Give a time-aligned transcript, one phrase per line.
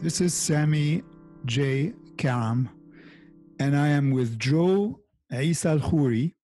[0.00, 1.02] This is Sami
[1.44, 1.92] J.
[2.16, 2.68] Karam,
[3.58, 6.34] and I am with Joe Issa Khoury,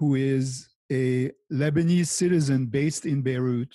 [0.00, 3.72] who is a Lebanese citizen based in Beirut.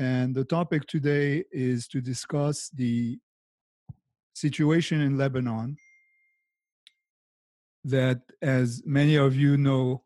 [0.00, 3.20] And the topic today is to discuss the
[4.34, 5.76] situation in Lebanon
[7.84, 10.02] that, as many of you know,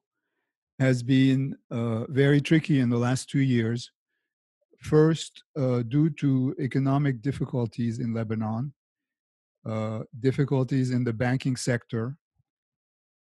[0.79, 3.91] has been uh, very tricky in the last two years
[4.81, 8.73] First, uh, due to economic difficulties in Lebanon,
[9.67, 12.17] uh, difficulties in the banking sector,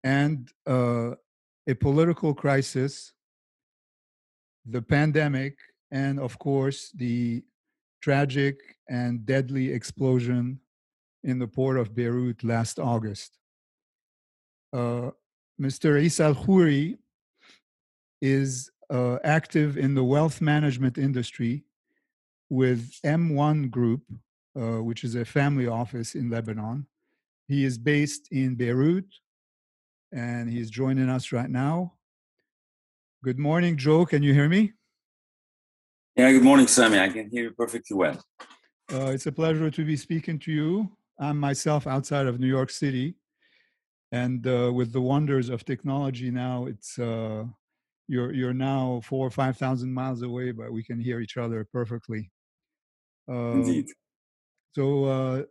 [0.02, 1.12] and uh,
[1.68, 3.12] a political crisis,
[4.64, 5.56] the pandemic,
[5.92, 7.44] and of course, the
[8.02, 8.56] tragic
[8.88, 10.58] and deadly explosion
[11.22, 13.38] in the port of Beirut last August.
[14.72, 15.10] Uh,
[15.60, 16.04] Mr.
[16.04, 16.98] Issa El Khoury
[18.20, 21.64] is uh, active in the wealth management industry
[22.48, 24.02] with M1 Group,
[24.56, 26.86] uh, which is a family office in Lebanon.
[27.48, 29.06] He is based in Beirut
[30.12, 31.94] and he's joining us right now.
[33.24, 34.06] Good morning, Joe.
[34.06, 34.72] Can you hear me?
[36.16, 36.98] Yeah, good morning, Sami.
[36.98, 38.24] I can hear you perfectly well.
[38.92, 40.92] Uh, it's a pleasure to be speaking to you.
[41.18, 43.16] I'm myself outside of New York City.
[44.12, 47.44] And uh, with the wonders of technology now, it's uh,
[48.08, 51.66] you're you're now four or five thousand miles away, but we can hear each other
[51.72, 52.30] perfectly.
[53.28, 53.86] Um, Indeed.
[54.74, 55.42] So uh,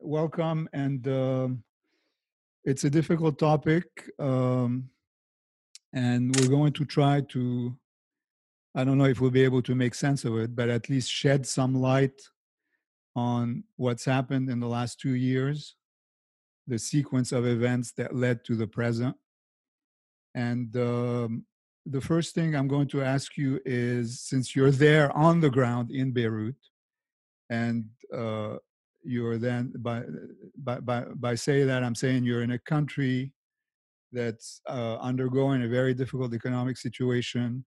[0.00, 1.64] welcome, and um,
[2.64, 3.84] it's a difficult topic,
[4.18, 4.88] um,
[5.92, 7.76] and we're going to try to.
[8.74, 11.10] I don't know if we'll be able to make sense of it, but at least
[11.10, 12.20] shed some light
[13.16, 15.74] on what's happened in the last two years,
[16.66, 19.16] the sequence of events that led to the present,
[20.34, 21.44] and um,
[21.90, 25.90] the first thing I'm going to ask you is since you're there on the ground
[25.90, 26.56] in Beirut,
[27.50, 28.56] and uh,
[29.02, 30.02] you're then by
[30.56, 33.32] by by by saying that I'm saying you're in a country
[34.12, 37.64] that's uh, undergoing a very difficult economic situation,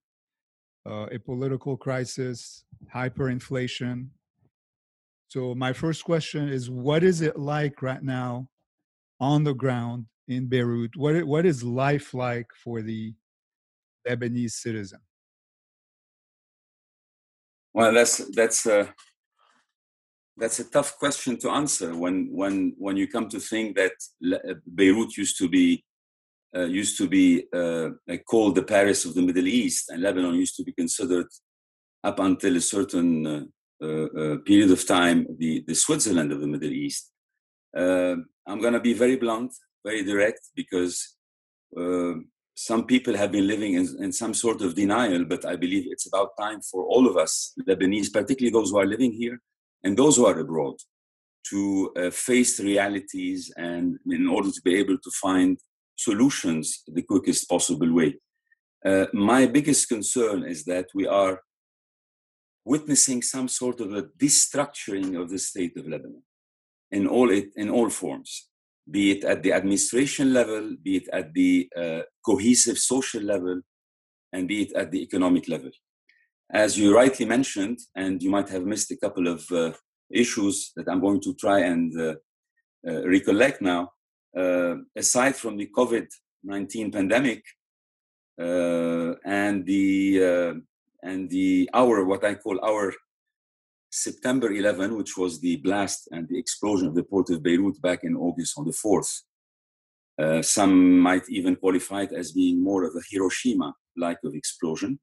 [0.88, 2.64] uh, a political crisis,
[2.94, 4.08] hyperinflation.
[5.28, 8.48] So my first question is, what is it like right now
[9.18, 10.96] on the ground in Beirut?
[10.96, 13.14] What what is life like for the
[14.06, 15.00] Lebanese citizen?
[17.74, 18.94] Well, that's that's a
[20.36, 23.92] that's a tough question to answer when when when you come to think that
[24.34, 25.84] uh, Beirut used to be
[26.54, 27.90] uh, used to be uh,
[28.28, 31.28] called the Paris of the Middle East, and Lebanon used to be considered
[32.04, 33.44] up until a certain uh,
[33.82, 37.10] uh, uh period of time the the Switzerland of the Middle East.
[38.44, 39.52] I'm going to be very blunt,
[39.84, 41.16] very direct, because
[42.54, 46.06] some people have been living in, in, some sort of denial, but I believe it's
[46.06, 49.40] about time for all of us, Lebanese, particularly those who are living here
[49.82, 50.76] and those who are abroad,
[51.50, 55.58] to uh, face realities and in order to be able to find
[55.96, 58.14] solutions the quickest possible way.
[58.84, 61.40] Uh, my biggest concern is that we are
[62.64, 66.22] witnessing some sort of a destructuring of the state of Lebanon
[66.90, 68.48] in all it in all forms
[68.90, 73.60] be it at the administration level, be it at the uh, cohesive social level,
[74.32, 75.70] and be it at the economic level.
[76.52, 79.72] As you rightly mentioned, and you might have missed a couple of uh,
[80.10, 82.14] issues that I'm going to try and uh,
[82.86, 83.90] uh recollect now,
[84.36, 86.06] uh, aside from the COVID
[86.44, 87.42] 19 pandemic
[88.40, 90.62] uh, and the
[91.02, 92.92] and the our what I call our
[93.92, 98.00] September 11, which was the blast and the explosion of the port of Beirut back
[98.04, 99.20] in August on the 4th.
[100.18, 104.98] Uh, some might even qualify it as being more of a Hiroshima like of explosion.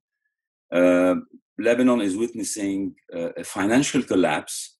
[0.73, 1.15] Uh,
[1.59, 4.77] Lebanon is witnessing uh, a financial collapse.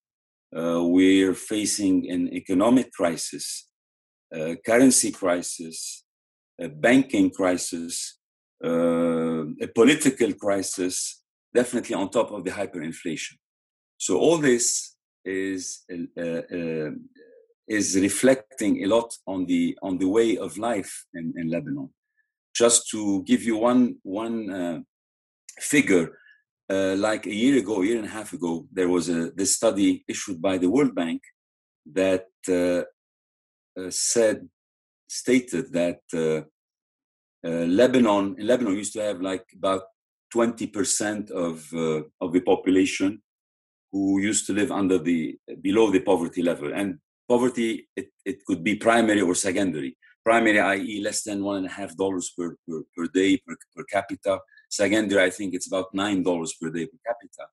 [0.56, 3.70] Uh, we're facing an economic crisis,
[4.34, 6.04] a currency crisis,
[6.60, 8.18] a banking crisis,
[8.66, 11.22] uh, a political crisis,
[11.54, 13.36] definitely on top of the hyperinflation.
[14.00, 16.92] So all this is uh, uh,
[17.68, 21.90] is reflecting a lot on the on the way of life in, in Lebanon.
[22.56, 24.80] Just to give you one one uh,
[25.60, 26.18] figure,
[26.70, 29.56] uh, like a year ago, a year and a half ago, there was a this
[29.56, 31.22] study issued by the World Bank
[31.94, 32.84] that uh,
[33.80, 34.48] uh, said
[35.08, 36.00] stated that
[37.44, 39.84] Lebanon Lebanon used to have like about
[40.34, 41.74] 20% of
[42.22, 43.22] of the population
[43.92, 46.74] who used to live under the below the poverty level.
[46.74, 49.98] And poverty it, it could be primary or secondary.
[50.24, 53.84] Primary i.e less than one and a half dollars per, per, per day per, per
[53.86, 54.40] capita.
[54.70, 57.46] Secondary i think it's about nine dollars per day per capita.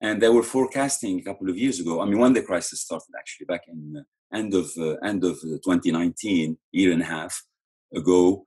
[0.00, 2.00] And they were forecasting a couple of years ago.
[2.00, 5.36] I mean, when the crisis started, actually, back in uh, end of uh, end of
[5.38, 7.42] uh, 2019, year and a half
[7.92, 8.46] ago,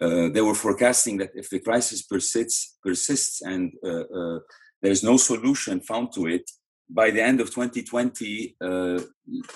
[0.00, 4.38] uh, they were forecasting that if the crisis persists persists and uh, uh,
[4.80, 6.50] there is no solution found to it,
[6.94, 8.56] by the end of 2020,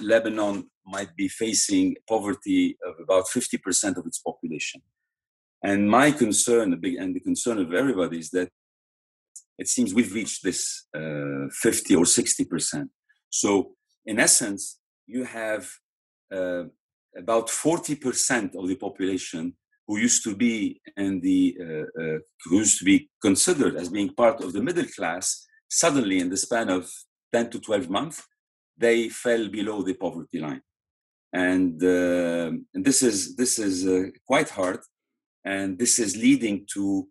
[0.00, 4.80] Lebanon might be facing poverty of about 50% of its population.
[5.62, 8.50] And my concern, and the concern of everybody, is that
[9.58, 12.88] it seems we've reached this uh, 50 or 60%.
[13.30, 13.72] So,
[14.04, 15.68] in essence, you have
[16.32, 16.64] uh,
[17.16, 19.54] about 40% of the population
[19.88, 24.12] who used to be in the uh, uh, who used to be considered as being
[24.14, 26.90] part of the middle class suddenly in the span of
[27.32, 28.22] 10 to 12 months
[28.78, 30.62] they fell below the poverty line.
[31.32, 34.80] And, uh, and this is this is uh, quite hard.
[35.44, 37.08] And this is leading to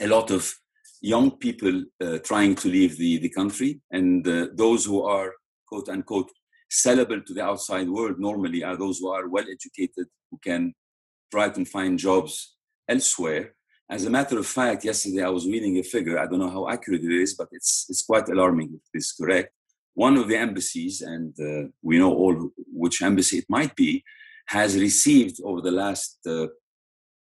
[0.00, 0.52] a lot of
[1.00, 5.32] young people uh, trying to leave the, the country, and uh, those who are
[5.66, 6.30] quote unquote
[6.70, 10.72] sellable to the outside world normally are those who are well educated, who can
[11.30, 12.56] try to find jobs
[12.88, 13.54] elsewhere.
[13.90, 16.16] As a matter of fact, yesterday I was reading a figure.
[16.18, 18.70] I don't know how accurate it is, but it's it's quite alarming.
[18.74, 19.52] If it's correct.
[19.94, 22.36] One of the embassies, and uh, we know all
[22.82, 24.04] which embassy it might be,
[24.46, 26.46] has received over the last uh,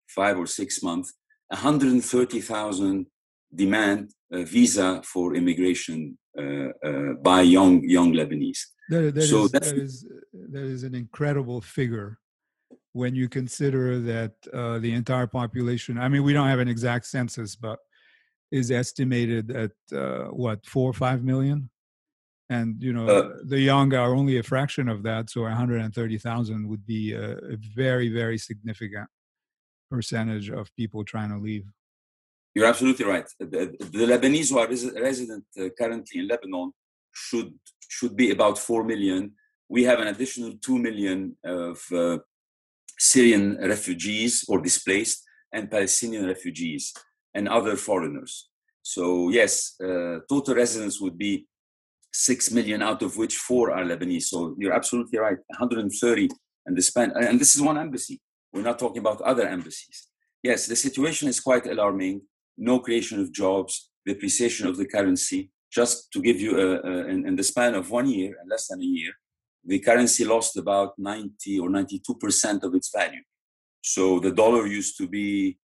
[0.08, 1.12] five or six months
[1.48, 3.06] 130,000
[3.54, 8.62] demand a visa for immigration uh, uh, by young young Lebanese.
[8.90, 10.06] So is, that is
[10.52, 12.18] that is an incredible figure
[12.96, 15.98] when you consider that uh, the entire population.
[15.98, 17.78] I mean, we don't have an exact census, but
[18.50, 21.68] is estimated at uh, what four or five million,
[22.48, 25.28] and you know uh, the young are only a fraction of that.
[25.28, 29.08] So 130,000 would be a, a very very significant
[29.90, 31.66] percentage of people trying to leave.
[32.54, 33.28] You're absolutely right.
[33.38, 34.68] The, the Lebanese who are
[35.10, 36.72] resident uh, currently in Lebanon
[37.12, 37.52] should
[37.88, 39.32] should be about four million.
[39.68, 42.18] We have an additional two million of uh,
[42.98, 45.22] Syrian refugees or displaced
[45.52, 46.92] and Palestinian refugees
[47.34, 48.48] and other foreigners.
[48.82, 51.46] So yes, uh, total residents would be
[52.12, 54.24] six million, out of which four are Lebanese.
[54.24, 55.38] So you're absolutely right.
[55.48, 56.28] 130
[56.66, 58.20] and the span, and this is one embassy.
[58.52, 60.08] We're not talking about other embassies.
[60.42, 62.22] Yes, the situation is quite alarming
[62.56, 65.50] no creation of jobs, depreciation of the currency.
[65.70, 68.68] Just to give you, a, a, in, in, the span of one year, and less
[68.68, 69.12] than a year,
[69.66, 73.22] the currency lost about 90 or 92% of its value.
[73.82, 75.58] So the dollar used to be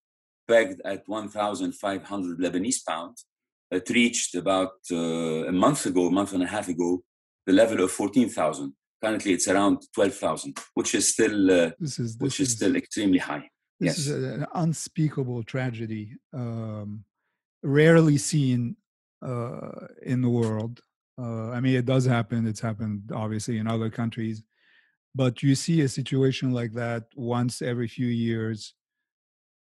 [0.48, 3.16] pegged at 1,500 Lebanese pound.
[3.70, 7.02] It reached about uh, a month ago, a month and a half ago,
[7.46, 8.72] the level of 14,000.
[9.02, 12.76] Currently, it's around 12,000, which is still uh, this is, this which is, is still
[12.76, 13.48] extremely high.
[13.80, 13.98] This yes.
[13.98, 17.04] is an unspeakable tragedy, um,
[17.64, 18.76] rarely seen
[19.26, 20.80] uh, in the world.
[21.18, 22.46] Uh, I mean, it does happen.
[22.46, 24.42] It's happened obviously in other countries,
[25.14, 28.74] but you see a situation like that once every few years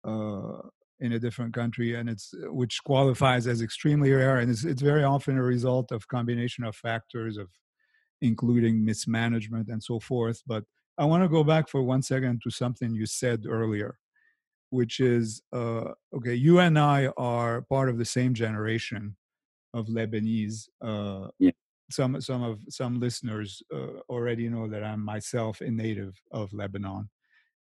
[0.04, 0.62] uh,
[1.00, 5.04] in a different country, and it's which qualifies as extremely rare, and it's it's very
[5.04, 7.50] often a result of combination of factors of
[8.22, 10.44] including mismanagement and so forth.
[10.48, 10.66] But
[10.98, 14.00] I want to go back for one second to something you said earlier,
[14.72, 19.17] which is uh, okay, you and I are part of the same generation
[19.77, 20.67] of Lebanese.
[20.81, 21.51] Uh, yeah.
[21.89, 27.10] Some some of some listeners uh, already know that I'm myself a native of Lebanon,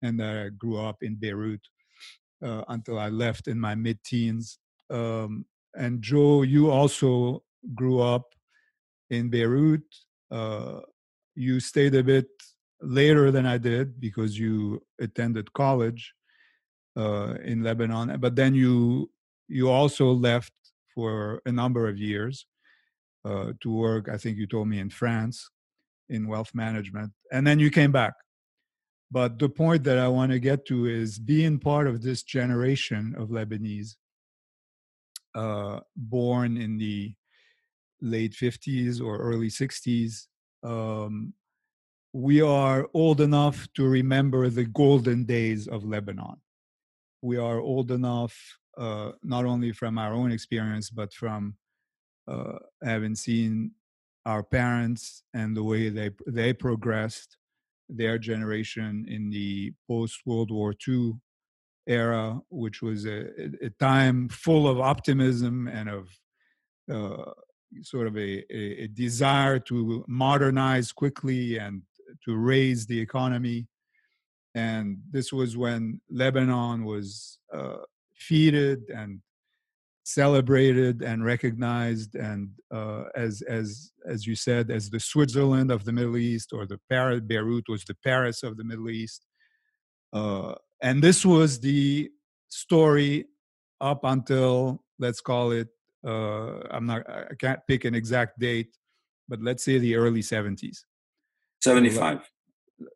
[0.01, 1.61] and that I grew up in Beirut
[2.43, 4.59] uh, until I left in my mid-teens.
[4.89, 7.43] Um, and Joe, you also
[7.75, 8.25] grew up
[9.09, 9.83] in Beirut.
[10.29, 10.81] Uh,
[11.35, 12.27] you stayed a bit
[12.81, 16.13] later than I did because you attended college
[16.97, 19.09] uh, in Lebanon, but then you
[19.47, 20.53] you also left
[20.93, 22.45] for a number of years
[23.25, 24.09] uh, to work.
[24.09, 25.49] I think you told me in France
[26.09, 28.13] in wealth management, and then you came back.
[29.11, 33.15] But the point that I want to get to is being part of this generation
[33.17, 33.95] of Lebanese
[35.35, 37.13] uh, born in the
[38.01, 40.27] late 50s or early 60s.
[40.63, 41.33] Um,
[42.13, 46.37] we are old enough to remember the golden days of Lebanon.
[47.21, 48.35] We are old enough,
[48.79, 51.55] uh, not only from our own experience, but from
[52.27, 53.71] uh, having seen
[54.25, 57.37] our parents and the way they they progressed,
[57.89, 61.13] their generation in the post World War II
[61.87, 63.25] era, which was a,
[63.63, 66.07] a, time full of optimism and of
[66.93, 67.31] uh,
[67.81, 71.81] sort of a, a, desire to modernize quickly and
[72.23, 73.67] to raise the economy.
[74.53, 77.77] And this was when Lebanon was uh,
[78.19, 79.19] feted and
[80.03, 85.91] celebrated and recognized and uh, as as as you said as the Switzerland of the
[85.91, 89.25] Middle East or the Paris Beirut was the Paris of the Middle East
[90.13, 92.09] uh, and this was the
[92.49, 93.25] story
[93.81, 95.67] up until let's call it
[96.05, 98.75] uh, I'm not I can't pick an exact date
[99.27, 100.79] but let's say the early 70s
[101.61, 102.21] 75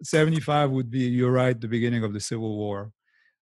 [0.04, 2.92] 75 would be you're right the beginning of the civil war.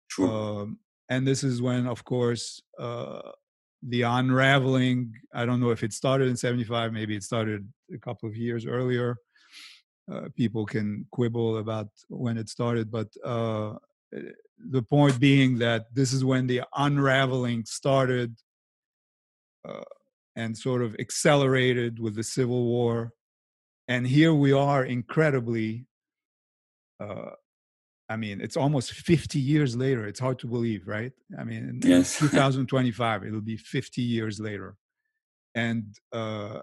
[0.09, 0.31] True.
[0.31, 3.21] um, and this is when of course uh,
[3.83, 8.29] the unraveling i don't know if it started in 75 maybe it started a couple
[8.29, 9.17] of years earlier.
[10.13, 13.73] Uh, people can quibble about when it started but uh,
[14.15, 14.21] eh,
[14.71, 18.37] the point being that this is when the unraveling started
[19.69, 19.83] uh,
[20.37, 23.13] and sort of accelerated with the civil war.
[23.89, 25.87] And here we are incredibly
[27.01, 27.31] uh,
[28.09, 30.07] I mean, it's almost 50 years later.
[30.07, 31.13] It's hard to believe, right?
[31.39, 32.19] I mean, in Yes.
[32.21, 34.77] 2025, it'll be 50 years later.
[35.55, 36.61] And uh,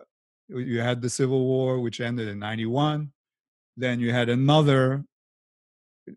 [0.48, 3.12] you had the Civil War, which ended in 91.
[3.76, 5.04] Then you had another,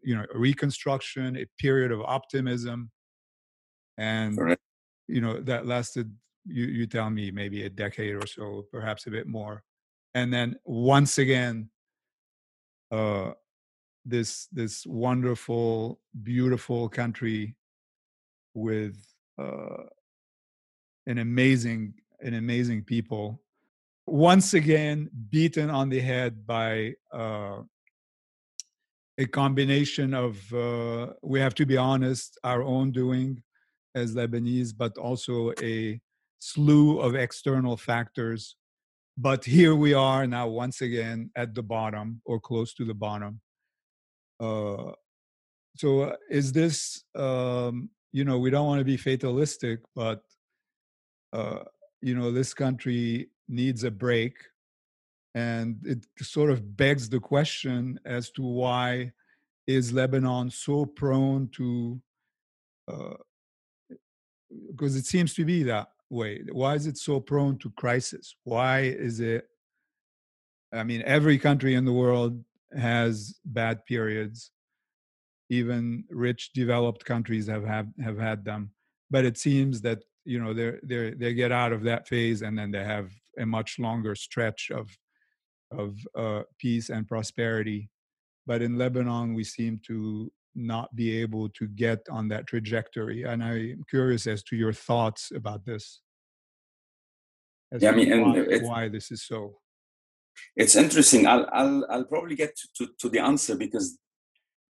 [0.03, 2.91] you know, reconstruction, a period of optimism.
[3.99, 4.61] And, Correct.
[5.09, 6.15] you know, that lasted,
[6.47, 9.63] you, you tell me, maybe a decade or so, perhaps a bit more.
[10.15, 11.71] And then once again,
[12.93, 13.33] uh,
[14.07, 17.57] this this wonderful, beautiful country
[18.55, 18.97] with
[19.39, 19.83] uh,
[21.07, 23.43] an amazing an amazing people.
[24.07, 27.59] Once again, beaten on the head by uh,
[29.19, 33.43] a combination of uh, we have to be honest, our own doing
[33.97, 36.01] as Lebanese, but also a
[36.39, 38.57] slew of external factors.
[39.19, 43.41] But here we are now, once again, at the bottom or close to the bottom
[44.41, 44.93] uh,
[45.77, 50.23] so uh, is this um, you know we don't want to be fatalistic but
[51.33, 51.61] uh,
[52.01, 54.35] you know this country needs a break
[55.35, 59.13] and it sort of begs the question as to why
[59.67, 62.01] is lebanon so prone to
[64.71, 66.41] because uh, it seems to be that way.
[66.53, 68.37] Why is it so prone to crisis?
[68.45, 69.49] Why is it
[70.73, 72.43] i mean every country in the world
[72.77, 74.51] has bad periods.
[75.49, 78.71] Even rich developed countries have have, have had them,
[79.11, 82.59] but it seems that you know they they they get out of that phase and
[82.59, 84.89] then they have a much longer stretch of
[85.71, 87.91] of uh, peace and prosperity.
[88.47, 93.25] But in Lebanon, we seem to not be able to get on that trajectory.
[93.25, 96.01] And I'm curious as to your thoughts about this.
[97.79, 99.59] yeah, I mean, why, why this is so
[100.57, 101.27] it's interesting.
[101.27, 103.99] I'll, I'll, I'll probably get to, to, to, the answer because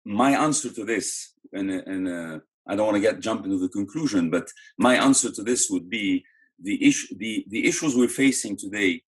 [0.04, 2.38] my answer to this, and, and uh,
[2.69, 5.90] I don't want to get jump into the conclusion, but my answer to this would
[5.90, 6.25] be
[6.62, 9.02] the issue, the, the issues we're facing today,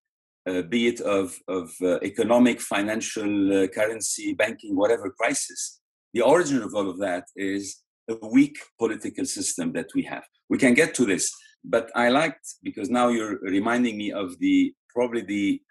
[0.47, 5.79] uh, be it of, of uh, economic, financial, uh, currency, banking, whatever crisis.
[6.13, 10.23] The origin of all of that is a weak political system that we have.
[10.49, 11.31] We can get to this,
[11.63, 15.61] but I liked because now you're reminding me of the probably the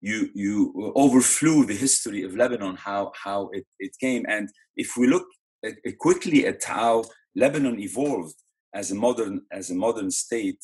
[0.00, 5.06] you you overflew the history of Lebanon, how how it, it came, and if we
[5.06, 5.26] look
[5.64, 8.36] at, quickly at how Lebanon evolved
[8.74, 10.60] as a modern as a modern state,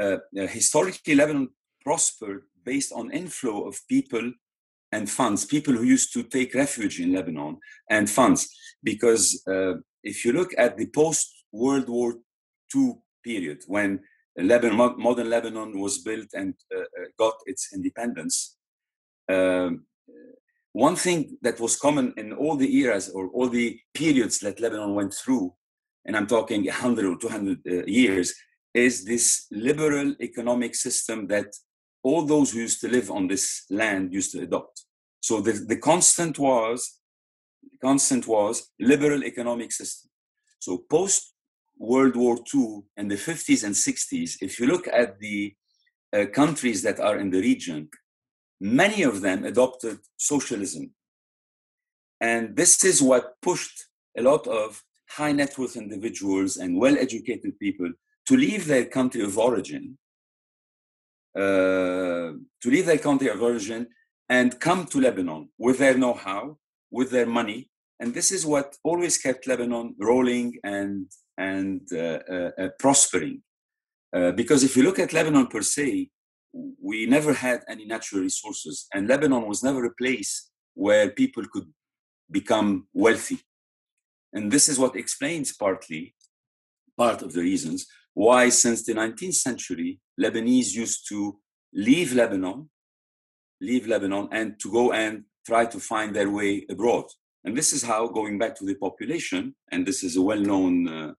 [0.00, 1.48] uh, uh, historically Lebanon
[1.84, 4.32] prospered based on inflow of people
[4.92, 7.58] and funds, people who used to take refuge in Lebanon
[7.90, 8.48] and funds,
[8.82, 9.74] because uh,
[10.04, 12.16] if you look at the post World War
[12.74, 14.00] II period when
[14.36, 16.84] Lebanon, modern Lebanon was built and uh, uh,
[17.18, 18.56] got its independence,
[19.28, 19.86] um,
[20.72, 24.94] one thing that was common in all the eras or all the periods that Lebanon
[24.94, 25.54] went through,
[26.06, 28.34] and I'm talking 100 or 200 uh, years,
[28.74, 31.54] is this liberal economic system that
[32.02, 34.84] all those who used to live on this land used to adopt.
[35.20, 36.98] So the, the constant was
[37.80, 40.10] constant was liberal economic system.
[40.58, 41.34] So post
[41.78, 45.54] World War II and the 50s and 60s, if you look at the
[46.12, 47.88] uh, countries that are in the region,
[48.62, 50.94] many of them adopted socialism.
[52.20, 57.58] And this is what pushed a lot of high net worth individuals and well educated
[57.58, 57.90] people
[58.28, 59.98] to leave their country of origin,
[61.36, 63.88] uh, to leave their country of origin
[64.28, 66.56] and come to Lebanon with their know how,
[66.90, 67.68] with their money.
[67.98, 73.42] And this is what always kept Lebanon rolling and, and uh, uh, uh prospering.
[74.14, 76.10] Uh, because if you look at Lebanon per se,
[76.52, 81.66] we never had any natural resources, and Lebanon was never a place where people could
[82.30, 83.38] become wealthy.
[84.32, 86.14] And this is what explains partly,
[86.96, 91.38] part of the reasons why, since the 19th century, Lebanese used to
[91.72, 92.68] leave Lebanon,
[93.60, 97.06] leave Lebanon, and to go and try to find their way abroad.
[97.44, 101.12] And this is how, going back to the population, and this is a well-known, uh,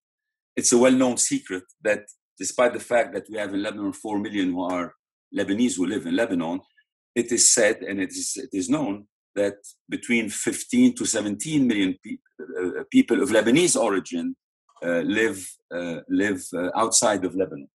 [0.55, 2.05] it's a well-known secret that
[2.37, 4.93] despite the fact that we have in Lebanon 4 million who are
[5.37, 6.59] Lebanese who live in Lebanon,
[7.15, 9.55] it is said and it is, it is known that
[9.89, 14.35] between 15 to 17 million pe- uh, people of Lebanese origin
[14.83, 17.67] uh, live, uh, live uh, outside of Lebanon.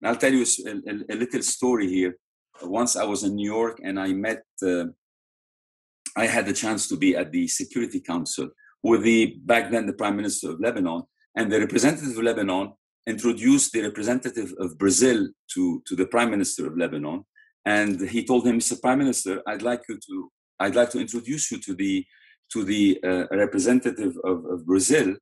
[0.00, 2.16] And I'll tell you a, a, a, little story here.
[2.62, 4.86] Once I was in New York and I met, uh,
[6.16, 8.50] I had the chance to be at the Security Council
[8.82, 11.02] with the back then the Prime Minister of Lebanon
[11.34, 12.72] and the representative of Lebanon
[13.06, 17.24] introduced the representative of Brazil to, to the Prime Minister of Lebanon.
[17.64, 18.80] And he told him, Mr.
[18.80, 22.04] Prime Minister, I'd like you to, I'd like to introduce you to the,
[22.52, 25.16] to the uh, representative of, of Brazil.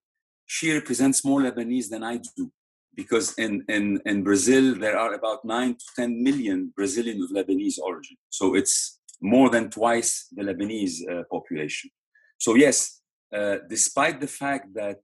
[0.47, 2.51] She represents more Lebanese than I do.
[2.97, 7.79] Because in, in, in Brazil, there are about nine to 10 million Brazilians of Lebanese
[7.83, 8.17] origin.
[8.31, 11.91] So it's more than twice the Lebanese uh, population.
[12.39, 13.01] So, yes,
[13.35, 14.99] uh, despite the fact that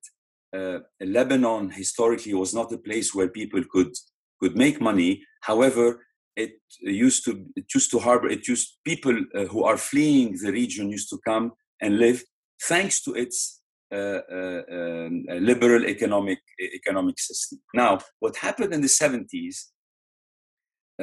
[0.57, 3.93] uh, Lebanon historically was not a place where people could
[4.41, 5.23] could make money.
[5.43, 6.05] However,
[6.37, 10.53] it used to it used to harbor it used people uh, who are fleeing the
[10.53, 12.23] region used to come and live
[12.63, 13.61] thanks to its
[13.93, 17.59] uh, uh um, liberal economic economic system.
[17.75, 19.57] Now, what happened in the 70s,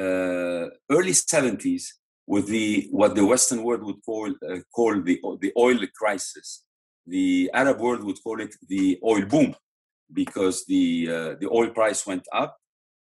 [0.04, 1.84] uh, early 70s,
[2.26, 6.64] with the what the Western world would call uh, call the the oil crisis,
[7.08, 9.54] the Arab world would call it the oil boom
[10.12, 12.56] because the, uh, the oil price went up,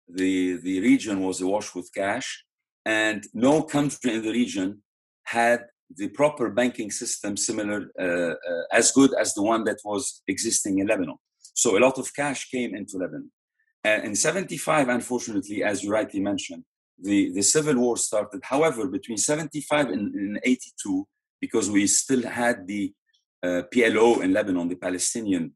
[0.08, 2.46] the, the region was awash with cash,
[2.86, 4.82] and no country in the region
[5.24, 10.22] had the proper banking system similar, uh, uh, as good as the one that was
[10.28, 11.18] existing in Lebanon.
[11.54, 13.32] So a lot of cash came into Lebanon.
[13.86, 16.64] In 75, unfortunately, as you rightly mentioned,
[16.98, 18.42] the, the civil war started.
[18.44, 21.06] However, between 75 and, and 82,
[21.42, 22.94] because we still had the
[23.44, 25.54] PLO in Lebanon, the Palestinian,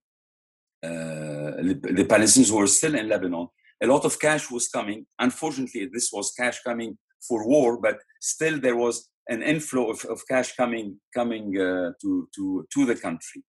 [0.84, 1.52] uh,
[2.00, 3.48] the Palestinians were still in Lebanon.
[3.84, 5.06] A lot of cash was coming.
[5.20, 6.98] Unfortunately, this was cash coming
[7.28, 12.28] for war, but still there was an inflow of, of cash coming coming uh, to,
[12.36, 13.44] to, to the country.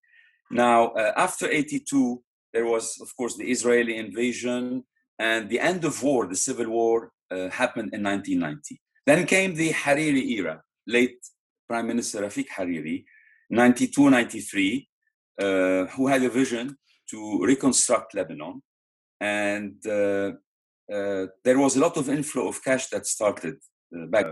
[0.51, 2.23] Now, uh, after 82,
[2.53, 4.85] there was, of course, the Israeli invasion
[5.19, 8.81] and the end of war, the civil war, uh, happened in 1990.
[9.07, 11.19] Then came the Hariri era, late
[11.69, 13.05] Prime Minister Rafik Hariri,
[13.51, 14.89] 92, 93,
[15.41, 16.77] uh, who had a vision
[17.11, 18.63] to reconstruct Lebanon.
[19.21, 20.33] And uh,
[20.93, 23.57] uh, there was a lot of inflow of cash that started
[23.97, 24.27] uh, back.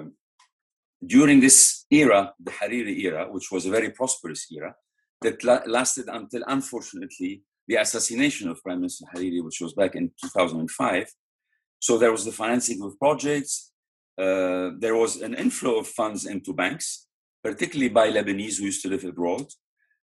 [1.05, 4.74] During this era, the Hariri era, which was a very prosperous era,
[5.22, 10.11] that la- lasted until, unfortunately, the assassination of Prime Minister Hariri, which was back in
[10.22, 11.07] 2005.
[11.79, 13.72] So there was the financing of projects.
[14.18, 17.06] Uh, there was an inflow of funds into banks
[17.48, 19.46] particularly by Lebanese who used to live abroad.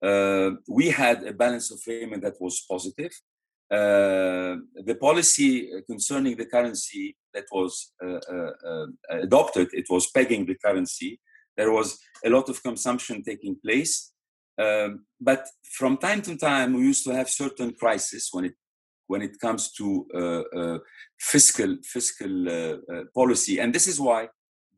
[0.10, 3.14] Uh, we had a balance of payment that was positive.
[3.80, 4.54] Uh,
[4.90, 5.52] the policy
[5.92, 7.74] concerning the currency that was
[8.06, 8.88] uh, uh, uh,
[9.28, 11.20] adopted, it was pegging the currency.
[11.58, 11.88] There was
[12.24, 13.94] a lot of consumption taking place.
[14.64, 18.56] Um, but from time to time, we used to have certain crises when it
[19.08, 19.86] when it comes to
[20.22, 20.78] uh,
[21.20, 22.36] fiscal fiscal
[23.20, 24.22] policy, and this is why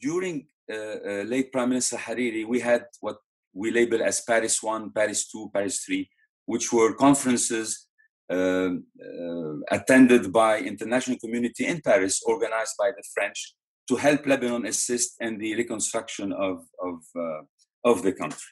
[0.06, 3.18] during uh, uh, late Prime Minister Hariri, we had what
[3.54, 6.10] we label as Paris 1, Paris 2, Paris 3,
[6.46, 7.88] which were conferences
[8.30, 13.56] um, uh, attended by international community in Paris, organized by the French,
[13.88, 16.58] to help Lebanon assist in the reconstruction of,
[16.90, 17.42] of, uh,
[17.92, 18.52] of the country.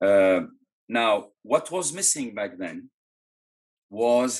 [0.00, 0.42] Uh,
[0.88, 2.90] now, what was missing back then
[3.90, 4.30] was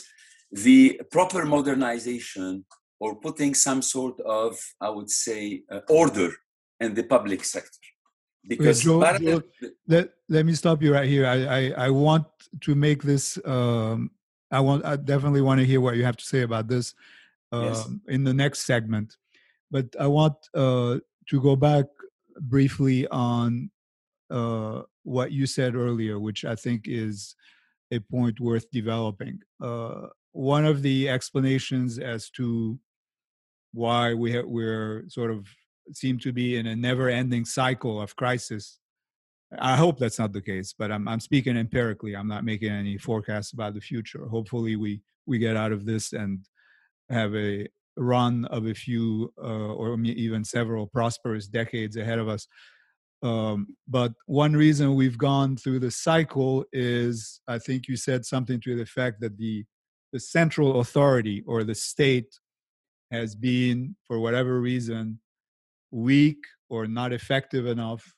[0.53, 2.65] the proper modernization
[2.99, 6.31] or putting some sort of, I would say, uh, order
[6.81, 7.79] in the public sector.
[8.49, 9.43] Because Joe, Joe,
[9.89, 11.27] let, let me stop you right here.
[11.27, 12.27] I, I, I want
[12.61, 14.11] to make this, um,
[14.51, 16.95] I want, I definitely want to hear what you have to say about this
[17.53, 17.89] um, yes.
[18.09, 19.17] in the next segment.
[19.71, 21.87] But I want uh, to go back
[22.39, 23.71] briefly on
[24.31, 27.35] uh, what you said earlier, which I think is
[27.91, 29.41] a point worth developing.
[29.61, 32.79] Uh, one of the explanations as to
[33.77, 35.47] why we ha- we're sort of
[35.93, 38.81] seem to be in a never-ending cycle of crisis.
[39.61, 42.17] I hope that's not the case, but I'm I'm speaking empirically.
[42.17, 44.27] I'm not making any forecasts about the future.
[44.27, 46.41] Hopefully, we we get out of this and
[47.11, 52.49] have a run of a few uh, or even several prosperous decades ahead of us.
[53.23, 58.61] Um, but one reason we've gone through the cycle is, I think you said something
[58.61, 59.65] to the effect that the
[60.13, 62.31] the central authority or the state
[63.11, 65.21] has been, for whatever reason,
[65.91, 66.39] weak
[66.69, 68.15] or not effective enough.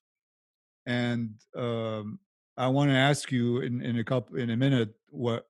[0.86, 2.18] And um,
[2.56, 5.44] I want to ask you in, in a couple in a minute what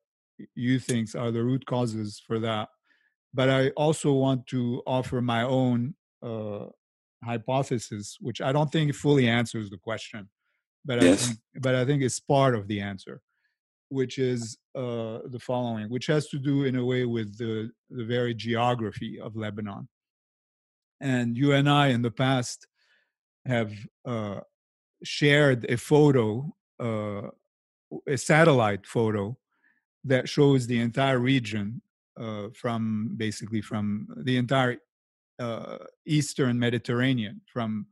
[0.55, 2.69] you think are the root causes for that.
[3.33, 6.67] But I also want to offer my own uh,
[7.25, 10.29] hypothesis, which I don't think fully answers the question,
[10.85, 11.23] but yes.
[11.23, 13.21] I think, but I think it's part of the answer,
[13.89, 18.05] which is uh, the following, which has to do in a way with the the
[18.05, 19.89] very geography of Lebanon.
[21.01, 22.67] And you and I in the past
[23.47, 23.73] have
[24.05, 24.41] uh,
[25.05, 27.29] shared a photo, uh,
[28.07, 29.37] a satellite photo
[30.05, 31.81] that shows the entire region
[32.21, 34.79] uh, from basically from the entire
[35.39, 37.87] uh, eastern Mediterranean, from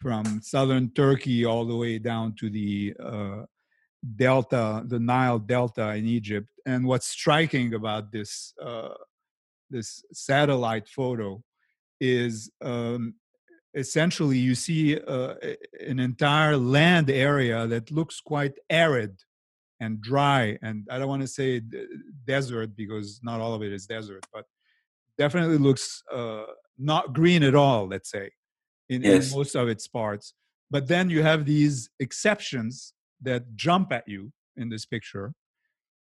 [0.00, 3.42] from southern Turkey all the way down to the uh,
[4.16, 6.48] delta, the Nile Delta in Egypt.
[6.66, 8.94] And what's striking about this uh,
[9.70, 11.42] this satellite photo
[12.00, 13.14] is um,
[13.74, 15.34] essentially you see uh,
[15.80, 19.16] an entire land area that looks quite arid
[19.80, 21.60] and dry and i don't want to say
[22.26, 24.44] desert because not all of it is desert but
[25.18, 26.44] definitely looks uh,
[26.78, 28.30] not green at all let's say
[28.88, 29.32] in, yes.
[29.32, 30.34] in, most of its parts
[30.70, 35.32] but then you have these exceptions that jump at you in this picture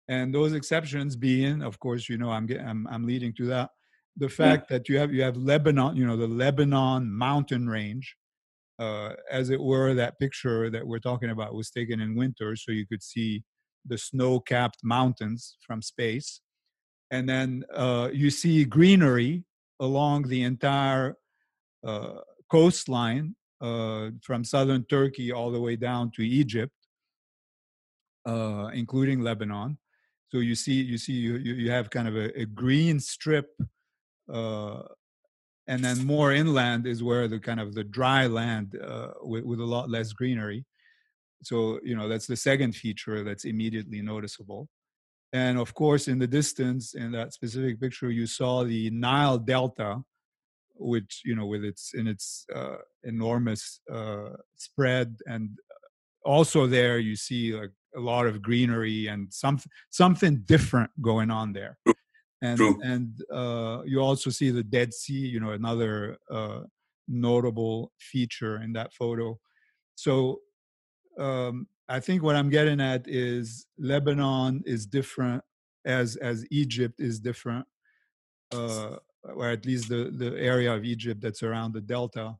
[0.08, 3.70] and those exceptions being of course you know i'm i'm, I'm leading to that
[4.16, 4.78] the fact yeah.
[4.78, 8.16] that you have you have lebanon you know the lebanon mountain range
[8.78, 12.72] uh, as it were, that picture that we're talking about was taken in winter, so
[12.72, 13.44] you could see
[13.86, 16.40] the snow capped mountains from space.
[17.10, 19.44] And then uh, you see greenery
[19.78, 21.16] along the entire
[21.86, 22.20] uh,
[22.50, 26.72] coastline uh, from southern Turkey all the way down to Egypt,
[28.26, 29.78] uh, including Lebanon.
[30.28, 33.50] So you see, you see, you you have kind of a, a green strip,
[34.32, 34.82] uh,
[35.66, 39.60] and then more inland is where the kind of the dry land uh, with, with
[39.60, 40.64] a lot less greenery
[41.42, 44.68] so you know that's the second feature that's immediately noticeable
[45.32, 50.00] and of course in the distance in that specific picture you saw the nile delta
[50.74, 55.50] which you know with its in its uh, enormous uh, spread and
[56.24, 61.52] also there you see like a lot of greenery and some something different going on
[61.52, 61.78] there
[62.42, 62.80] and True.
[62.82, 66.60] and uh, you also see the dead sea you know another uh,
[67.08, 69.38] notable feature in that photo
[69.94, 70.40] so
[71.18, 75.42] um, I think what I'm getting at is Lebanon is different
[75.84, 77.66] as as Egypt is different,
[78.54, 82.36] uh, or at least the the area of Egypt that's around the delta,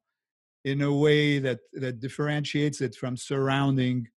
[0.64, 4.08] in a way that that differentiates it from surrounding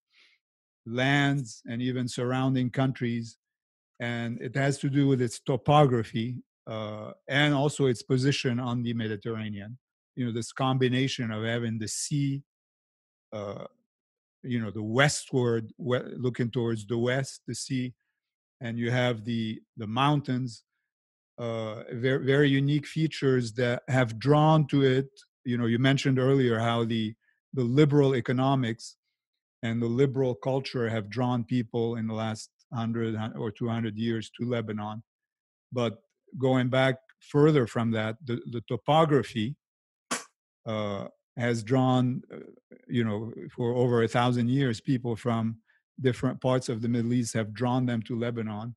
[0.86, 3.36] lands and even surrounding countries,
[4.00, 8.94] and it has to do with its topography uh, and also its position on the
[8.94, 9.78] Mediterranean.
[10.16, 12.42] You know, this combination of having the sea.
[13.32, 13.66] Uh,
[14.46, 17.92] you know the westward looking towards the west the sea
[18.60, 20.64] and you have the the mountains
[21.38, 25.08] uh, very very unique features that have drawn to it
[25.44, 27.14] you know you mentioned earlier how the
[27.54, 28.96] the liberal economics
[29.62, 34.48] and the liberal culture have drawn people in the last 100 or 200 years to
[34.48, 35.02] lebanon
[35.72, 35.98] but
[36.38, 39.56] going back further from that the, the topography
[40.66, 42.38] uh, has drawn, uh,
[42.88, 45.56] you know, for over a thousand years, people from
[46.00, 48.74] different parts of the Middle East have drawn them to Lebanon.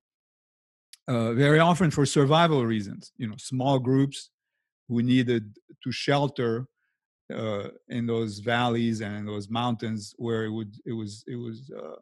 [1.08, 4.30] Uh, very often for survival reasons, you know, small groups
[4.88, 6.68] who needed to shelter
[7.34, 11.72] uh, in those valleys and in those mountains where it would it was it was
[11.78, 11.96] uh,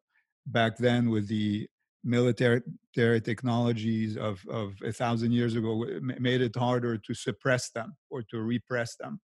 [0.47, 1.67] back then with the
[2.03, 5.83] military technologies of of a thousand years ago
[6.19, 9.19] made it harder to suppress them or to repress them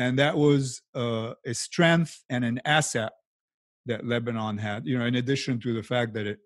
[0.00, 3.12] and that was uh, a strength and an asset
[3.84, 4.86] that Lebanon had.
[4.86, 6.38] You know, in addition to the fact that it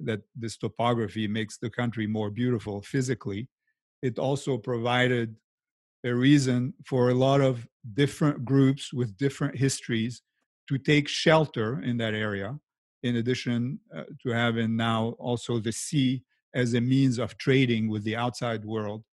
[0.00, 3.48] that this topography makes the country more beautiful physically,
[4.02, 5.36] it also provided
[6.04, 10.22] a reason for a lot of different groups with different histories
[10.68, 12.58] to take shelter in that area.
[13.02, 16.22] In addition uh, to having now also the sea
[16.54, 19.04] as a means of trading with the outside world.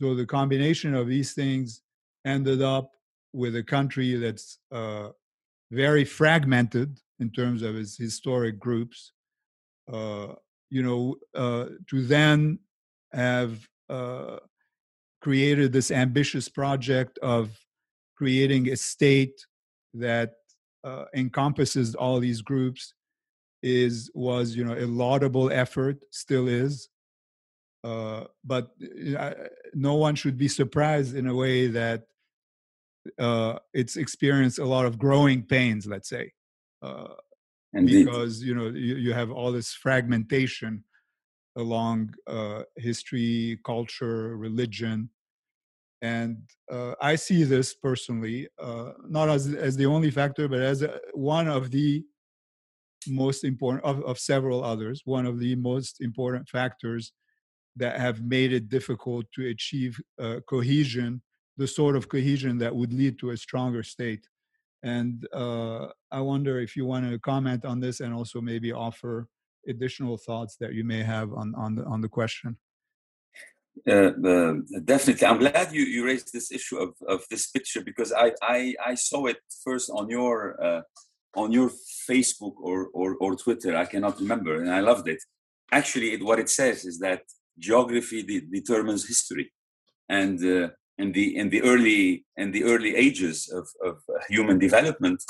[0.00, 1.82] So the combination of these things
[2.24, 2.92] ended up
[3.32, 5.10] with a country that's uh,
[5.70, 9.12] very fragmented in terms of its historic groups,
[9.92, 10.28] uh,
[10.70, 12.58] you know, uh, to then
[13.12, 14.38] have uh,
[15.20, 17.50] created this ambitious project of
[18.16, 19.46] creating a state
[19.94, 20.32] that
[20.84, 22.94] uh, encompasses all these groups
[23.62, 26.88] is was you know a laudable effort still is
[27.82, 28.70] uh, but
[29.18, 29.32] uh,
[29.74, 32.04] no one should be surprised in a way that
[33.18, 36.30] uh, it's experienced a lot of growing pains, let's say,
[36.82, 37.14] uh,
[37.72, 40.84] because you know you, you, have all this fragmentation
[41.56, 45.10] along uh, history, culture, religion,
[46.02, 46.38] and
[46.72, 50.98] uh, I see this personally uh, not as as the only factor, but as a,
[51.12, 52.02] one of the
[53.06, 55.02] most important of, of several others.
[55.04, 57.12] One of the most important factors
[57.76, 61.22] that have made it difficult to achieve uh, cohesion,
[61.56, 64.26] the sort of cohesion that would lead to a stronger state.
[64.82, 69.28] And uh, I wonder if you want to comment on this and also maybe offer
[69.68, 72.56] additional thoughts that you may have on on the on the question.
[73.88, 78.12] Uh, uh, definitely, I'm glad you, you raised this issue of, of this picture because
[78.12, 80.82] I, I, I saw it first on your uh,
[81.36, 81.70] on your
[82.08, 83.76] Facebook or, or, or Twitter.
[83.76, 85.22] I cannot remember, and I loved it.
[85.72, 87.22] Actually, it, what it says is that
[87.58, 89.52] geography de- determines history,
[90.08, 90.68] and uh,
[90.98, 95.22] in the in the early in the early ages of, of human development,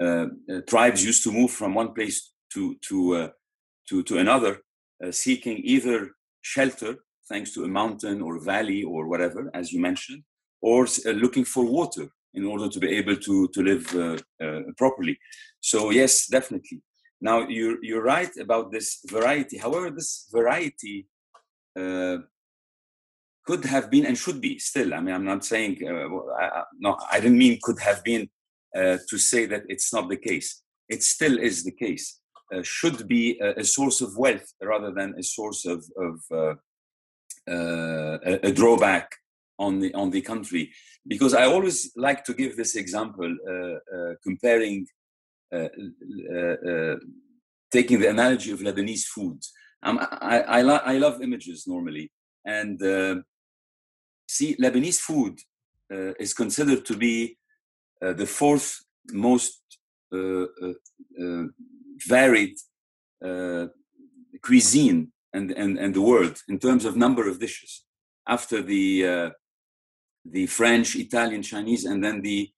[0.00, 3.30] uh, uh, tribes used to move from one place to to
[3.88, 4.60] to, to another,
[5.10, 6.10] seeking either
[6.42, 6.96] shelter
[7.28, 10.22] thanks to a mountain or a valley or whatever, as you mentioned,
[10.60, 14.60] or uh, looking for water in order to be able to, to live uh, uh,
[14.76, 15.18] properly.
[15.60, 16.80] So, yes, definitely.
[17.20, 19.58] Now, you're, you're right about this variety.
[19.58, 21.06] However, this variety
[21.78, 22.18] uh,
[23.44, 24.94] could have been and should be still.
[24.94, 26.08] I mean, I'm not saying, uh,
[26.40, 28.28] I, no, I didn't mean could have been
[28.76, 30.62] uh, to say that it's not the case.
[30.88, 32.20] It still is the case.
[32.62, 36.54] Should be a, a, source of wealth rather than a source of, of uh,
[38.26, 39.14] a, a, drawback
[39.58, 40.70] on the on the country
[41.06, 44.86] because I always like to give this example uh, uh, comparing
[47.70, 49.38] taking the analogy of Lebanese food.
[49.82, 52.10] Um, I, I, lo- I, love images normally.
[52.44, 53.16] And uh,
[54.26, 55.38] see, Lebanese food
[55.92, 57.38] uh, is considered to be
[58.02, 58.78] uh, the fourth
[59.12, 59.60] most
[62.06, 62.56] varied
[64.42, 67.84] cuisine and, and, and the world in terms of number of dishes
[68.26, 69.30] after the, uh,
[70.24, 72.50] the French, Italian, Chinese, and then the,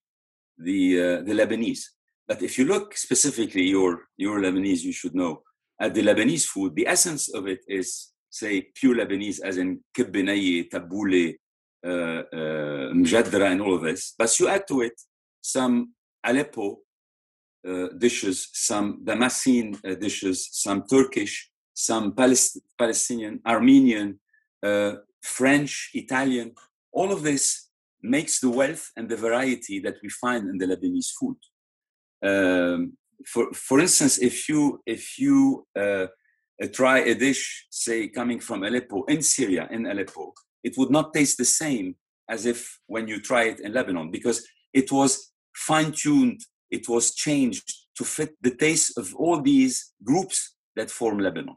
[0.58, 1.84] the, uh, the Lebanese.
[2.26, 5.42] But if you look specifically, your, your Lebanese, you should know,
[5.80, 10.24] at the Lebanese food, the essence of it is, say, pure Lebanese, as in kibbeh
[10.24, 11.34] nayyeh, tabouleh,
[11.84, 14.14] uh, uh, mjadra, and all of this.
[14.18, 15.00] But you add to it
[15.40, 16.76] some Aleppo uh,
[17.98, 24.18] dishes, some Damascene uh, dishes, some Turkish, some Palest- Palestinian, Armenian,
[24.62, 24.92] uh,
[25.22, 26.52] French, Italian.
[26.92, 27.68] All of this
[28.02, 31.36] makes the wealth and the variety that we find in the Lebanese food.
[32.22, 32.96] Um,
[33.26, 36.06] for, for instance, if you if you uh,
[36.72, 41.38] try a dish, say coming from Aleppo in Syria, in Aleppo, it would not taste
[41.38, 41.96] the same
[42.28, 47.14] as if when you try it in Lebanon because it was fine tuned, it was
[47.14, 51.56] changed to fit the taste of all these groups that form Lebanon,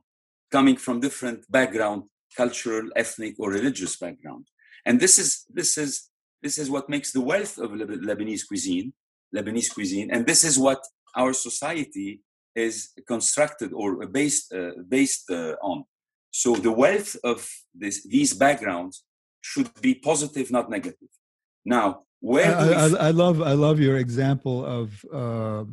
[0.52, 2.04] coming from different background,
[2.36, 4.47] cultural, ethnic, or religious background.
[4.86, 6.10] And this is this is
[6.41, 8.93] this is what makes the wealth of Lebanese cuisine,
[9.36, 10.82] Lebanese cuisine, and this is what
[11.15, 12.21] our society
[12.56, 15.86] is constructed or based uh, based uh, on.
[16.32, 19.04] So the wealth of this, these backgrounds
[19.41, 21.10] should be positive, not negative.
[21.63, 25.66] Now, where I, I, I, love I love your example of uh,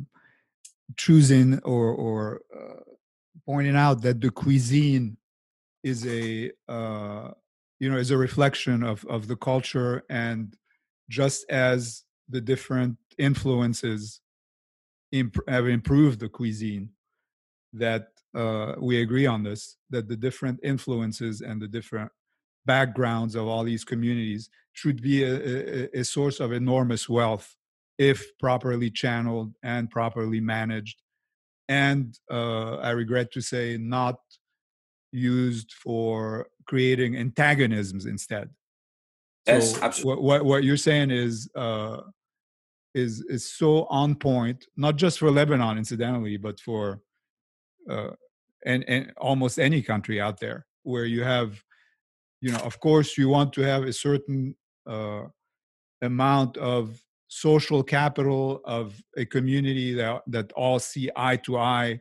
[0.97, 2.81] choosing or or uh,
[3.45, 5.15] pointing out that the cuisine
[5.81, 7.31] is a uh,
[7.79, 10.57] you know is a reflection of of the culture and
[11.09, 14.19] just as the different influences
[15.13, 16.89] imp- have improved the cuisine
[17.71, 22.11] that uh, we agree on this that the different influences and the different
[22.65, 27.55] backgrounds of all these communities should be a, a, a source of enormous wealth
[27.97, 31.01] if properly channeled and properly managed
[31.71, 34.17] and uh, I regret to say, not
[35.13, 38.49] used for creating antagonisms instead.
[39.47, 40.25] Yes, so absolutely.
[40.25, 42.01] What, what you're saying is uh,
[42.93, 47.01] is is so on point, not just for Lebanon, incidentally, but for
[47.89, 48.11] uh,
[48.65, 51.63] and and almost any country out there where you have,
[52.41, 54.55] you know, of course, you want to have a certain
[54.87, 55.23] uh,
[56.01, 61.99] amount of social capital of a community that, that all see eye to eye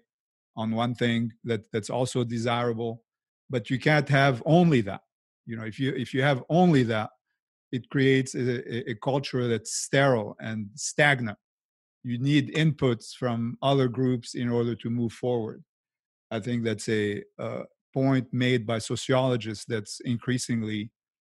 [0.56, 3.02] on one thing that that's also desirable
[3.50, 5.02] but you can't have only that.
[5.44, 7.10] You know if you if you have only that
[7.72, 11.38] it creates a, a culture that's sterile and stagnant.
[12.02, 15.62] You need inputs from other groups in order to move forward.
[16.30, 20.90] I think that's a uh, point made by sociologists that's increasingly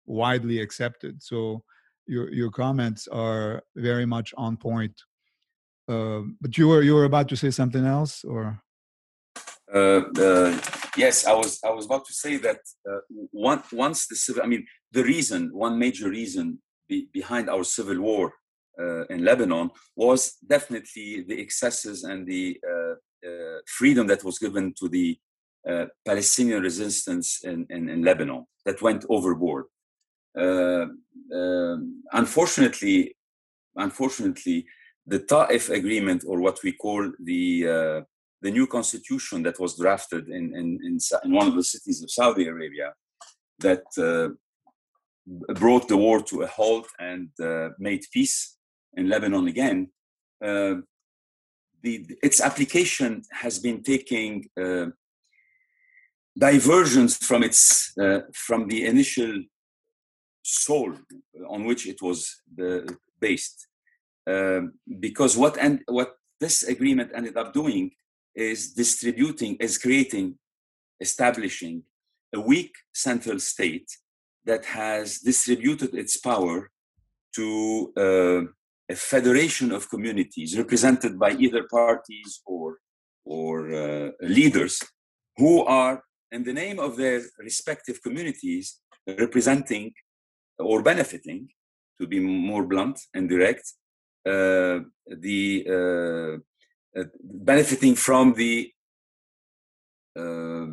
[0.06, 1.22] widely accepted.
[1.24, 1.64] So
[2.08, 5.02] your your comments are very much on point.
[5.88, 8.62] Uh, but you were you were about to say something else, or?
[9.74, 10.60] Uh, uh,
[10.96, 13.00] yes, I was I was about to say that uh,
[13.32, 18.00] one, once the civil, I mean, the reason, one major reason be, behind our civil
[18.00, 18.34] war
[18.80, 22.94] uh, in Lebanon was definitely the excesses and the uh,
[23.66, 25.18] freedom that was given to the
[26.06, 29.66] Palestinian resistance in, in, in, Lebanon that went overboard.
[32.12, 33.16] unfortunately,
[33.76, 34.66] unfortunately,
[35.06, 38.06] the Ta'if agreement, or what we call the
[38.44, 42.12] the new constitution that was drafted in, in, in, in, one of the cities of
[42.12, 42.94] Saudi Arabia
[43.60, 44.28] that uh,
[45.54, 48.58] brought the war to a halt and uh, made peace
[48.96, 49.90] in Lebanon again,
[50.44, 50.76] uh,
[51.82, 54.46] the, its application has been taking
[56.36, 59.44] uh, diversions from its uh, from the initial
[60.44, 60.94] soul
[61.48, 62.42] on which it was
[63.20, 63.68] based.
[64.26, 67.92] Um, because what and what this agreement ended up doing
[68.36, 70.38] is distributing, is creating,
[71.00, 71.84] establishing
[72.34, 73.90] a weak central state
[74.46, 76.70] that has distributed its power
[77.36, 78.42] to uh,
[78.90, 82.78] a federation of communities represented by either parties or,
[83.26, 84.82] or uh, leaders
[85.38, 89.94] who are, in the name of their respective communities, representing
[90.58, 91.48] or benefiting,
[92.00, 93.66] to be more blunt and direct,
[94.26, 94.80] uh,
[95.26, 95.42] the
[95.78, 98.72] uh, uh, benefiting from the
[100.18, 100.68] uh,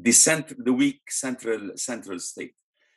[0.00, 2.54] the, cent- the weak central central state.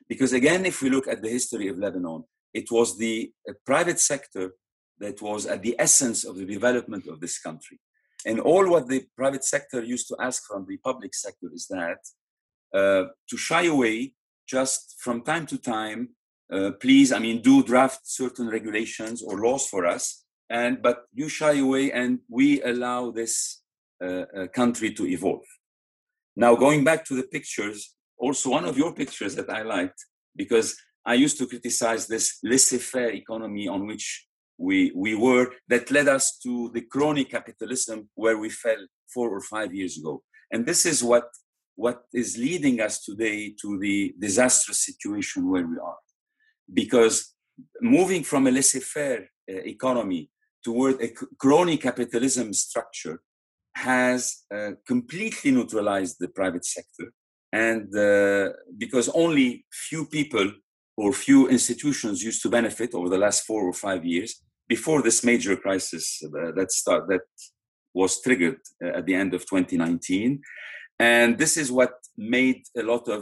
[0.07, 3.99] Because again, if we look at the history of Lebanon, it was the uh, private
[3.99, 4.53] sector
[4.99, 7.79] that was at the essence of the development of this country.
[8.25, 11.99] And all what the private sector used to ask from the public sector is that
[12.73, 14.13] uh, to shy away
[14.47, 16.09] just from time to time,
[16.51, 21.29] uh, please, I mean, do draft certain regulations or laws for us and but you
[21.29, 23.61] shy away and we allow this
[24.03, 25.45] uh, uh, country to evolve.
[26.35, 29.99] Now going back to the pictures also one of your pictures that i liked
[30.35, 34.27] because i used to criticize this laissez-faire economy on which
[34.67, 38.81] we, we were that led us to the crony capitalism where we fell
[39.13, 40.13] four or five years ago
[40.51, 41.27] and this is what
[41.75, 46.01] what is leading us today to the disastrous situation where we are
[46.81, 47.15] because
[47.81, 50.29] moving from a laissez-faire uh, economy
[50.63, 53.21] toward a crony capitalism structure
[53.75, 57.13] has uh, completely neutralized the private sector.
[57.53, 60.51] And uh, because only few people
[60.97, 64.41] or few institutions used to benefit over the last four or five years
[64.75, 67.25] before this major crisis uh, that start, that
[67.93, 70.41] was triggered uh, at the end of 2019,
[70.99, 73.21] and this is what made a lot of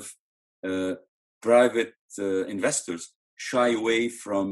[0.67, 0.93] uh,
[1.41, 3.03] private uh, investors
[3.37, 4.47] shy away from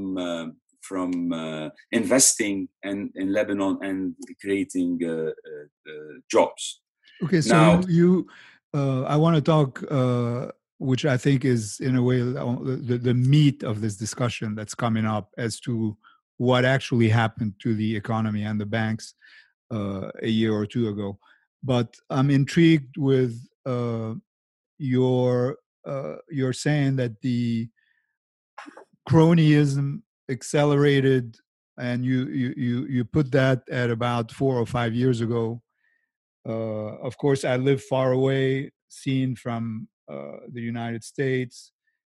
[0.88, 6.82] from uh, investing in, in Lebanon and creating uh, uh, uh jobs.
[7.24, 8.28] Okay, so now, you,
[8.74, 13.14] uh, I want to talk, uh, which I think is in a way the, the
[13.14, 15.98] meat of this discussion that's coming up as to
[16.38, 19.16] what actually happened to the economy and the banks
[19.72, 21.18] a year or two ago.
[21.64, 23.36] But I'm intrigued with
[24.78, 25.58] your
[26.30, 27.68] you're saying that the
[29.10, 31.38] cronyism accelerated
[31.78, 35.62] and you you you you put that at about four or five years ago.
[36.48, 41.72] Uh, of course i live far away seen from uh, the united states.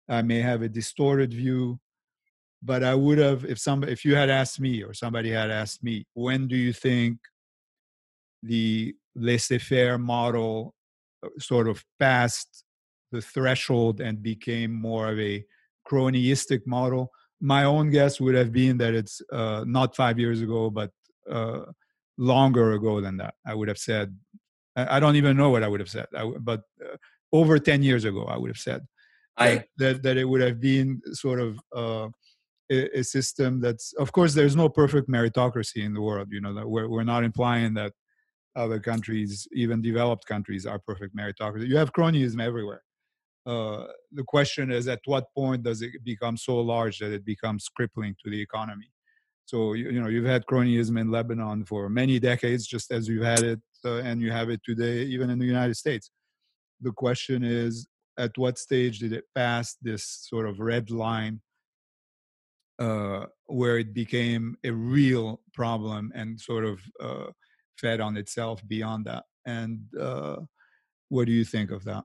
[0.09, 1.79] I may have a distorted view
[2.63, 5.83] but i would have if some if you had asked me or somebody had asked
[5.83, 7.17] me when do you think
[8.43, 10.73] the laissez-faire model
[11.23, 12.63] uh, sort of passed
[13.11, 15.43] the threshold and became more of a
[15.87, 17.11] cronyistic model
[17.41, 20.91] my own guess would have been that it's uh, not five years ago, but
[21.29, 21.63] uh,
[22.17, 23.33] longer ago than that.
[23.45, 24.15] I would have said,
[24.75, 26.95] I don't even know what I would have said, I, but uh,
[27.33, 28.85] over 10 years ago, I would have said
[29.35, 32.09] I, that, that, that, it would have been sort of uh,
[32.99, 36.29] a, system that's, of course, there's no perfect meritocracy in the world.
[36.31, 37.93] You know, that we're, we're not implying that
[38.55, 41.67] other countries, even developed countries, are perfect meritocracy.
[41.67, 42.83] You have cronyism everywhere
[43.45, 47.67] uh, the question is at what point does it become so large that it becomes
[47.75, 48.91] crippling to the economy
[49.45, 53.23] so you, you know you've had cronyism in lebanon for many decades just as you've
[53.23, 56.11] had it uh, and you have it today even in the united states
[56.81, 57.87] the question is
[58.19, 61.41] at what stage did it pass this sort of red line
[62.81, 67.27] uh, where it became a real problem and sort of uh,
[67.79, 70.37] fed on itself beyond that and uh,
[71.09, 72.03] what do you think of that?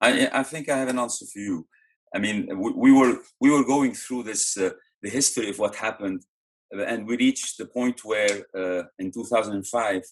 [0.00, 1.66] I, I think I have an answer for you.
[2.14, 4.70] I mean, we, we were we were going through this uh,
[5.02, 6.22] the history of what happened,
[6.76, 8.34] uh, and we reached the point where
[8.98, 10.02] in 2005,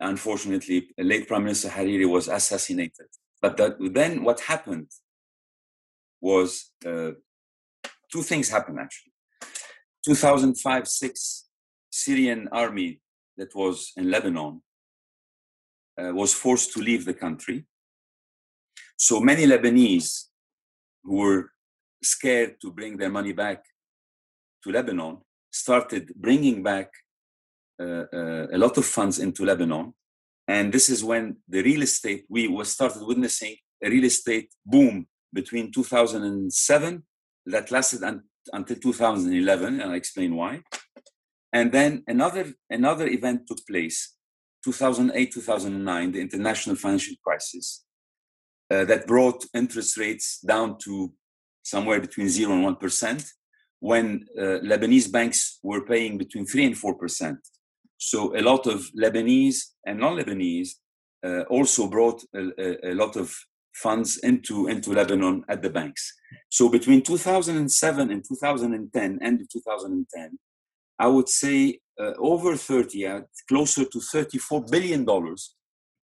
[0.00, 3.06] unfortunately, late Prime Minister Hariri was assassinated.
[3.40, 4.90] But that, then what happened
[6.20, 9.07] was two things happened actually.
[10.06, 11.42] 2005-6
[11.90, 13.00] Syrian army
[13.36, 14.60] that was in Lebanon
[16.00, 17.64] uh, was forced to leave the country.
[18.96, 20.24] So many Lebanese
[21.04, 21.50] who were
[22.02, 23.64] scared to bring their money back
[24.62, 25.18] to Lebanon
[25.50, 26.90] started bringing back
[27.80, 29.94] uh, uh, a lot of funds into Lebanon.
[30.46, 35.06] And this is when the real estate, we was started witnessing a real estate boom
[35.32, 37.02] between 2007
[37.46, 40.62] that lasted un- until 2011, and I'll explain why.
[41.52, 44.14] And then another, another event took place,
[44.64, 47.84] 2008, 2009, the international financial crisis,
[48.70, 51.12] uh, that brought interest rates down to
[51.62, 53.30] somewhere between 0 and 1%,
[53.80, 57.36] when uh, Lebanese banks were paying between 3 and 4%.
[57.96, 60.70] So a lot of Lebanese and non-Lebanese
[61.24, 63.34] uh, also brought a, a, a, lot of
[63.74, 66.14] funds into, into Lebanon at the banks.
[66.50, 70.38] So between 2007 and 2010, end of 2010,
[70.98, 75.54] I would say uh, over 30, uh, closer to 34 billion dollars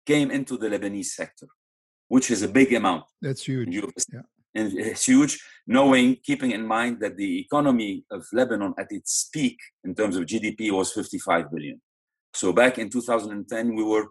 [0.05, 1.47] came into the Lebanese sector,
[2.07, 3.03] which is a big amount.
[3.22, 3.74] That's huge.
[3.74, 4.22] Yeah.
[4.53, 9.57] And it's huge, knowing, keeping in mind that the economy of Lebanon at its peak
[9.84, 11.82] in terms of GDP was 55 billion.
[12.34, 14.07] So back in 2010, we were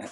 [0.00, 0.06] uh,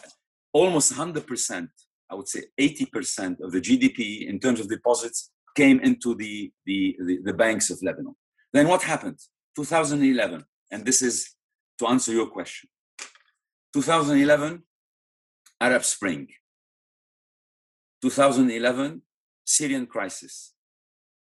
[0.52, 1.68] almost 100%,
[2.10, 6.96] I would say 80% of the GDP in terms of deposits came into the, the,
[7.06, 8.14] the, the banks of Lebanon.
[8.52, 9.18] Then what happened?
[9.56, 11.34] 2011, and this is
[11.78, 12.68] to answer your question.
[13.72, 14.62] 2011,
[15.60, 16.28] Arab Spring.
[18.02, 19.02] 2011,
[19.44, 20.54] Syrian crisis.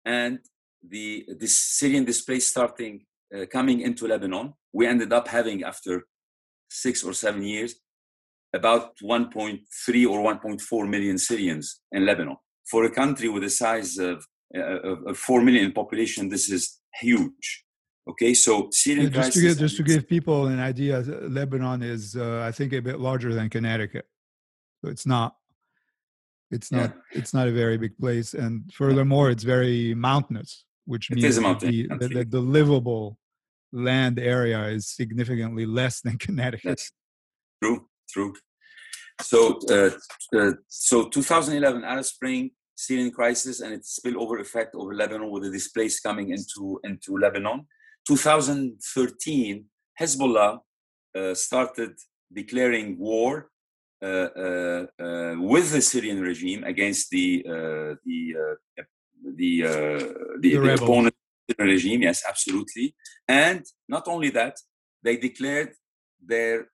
[0.05, 0.39] And
[0.87, 3.05] the this Syrian displaced starting
[3.35, 6.07] uh, coming into Lebanon, we ended up having after
[6.69, 7.77] six or seven years
[8.55, 9.61] about 1.3
[10.11, 12.37] or 1.4 million Syrians in Lebanon.
[12.71, 14.25] For a country with the size of,
[14.57, 17.65] uh, of 4 million population, this is huge.
[18.09, 20.99] Okay, so Syrian yeah, just to give just to give people an idea,
[21.39, 24.07] Lebanon is uh, I think a bit larger than Connecticut,
[24.83, 25.37] so it's not
[26.51, 27.19] it's not yeah.
[27.19, 31.89] it's not a very big place, and furthermore, it's very mountainous, which it means the,
[31.99, 33.19] the, the, livable
[33.73, 36.79] land area is significantly less than Connecticut.
[36.79, 36.93] Yes.
[37.63, 38.35] True, true.
[39.23, 39.91] So, uh,
[40.37, 45.51] uh, so 2011 Arab Spring, Syrian crisis, and its spillover effect over Lebanon with the
[45.51, 47.67] displaced coming into into Lebanon
[48.07, 49.65] 2013,
[50.01, 50.59] Hezbollah
[51.17, 51.93] uh, started
[52.33, 53.49] declaring war
[54.03, 58.83] uh, uh, uh with the Syrian regime against the uh, the uh,
[59.39, 61.15] the the, the, the opponent
[61.59, 62.03] regime.
[62.03, 62.95] Yes, absolutely.
[63.29, 64.57] And not only that,
[65.03, 65.73] they declared
[66.27, 66.69] their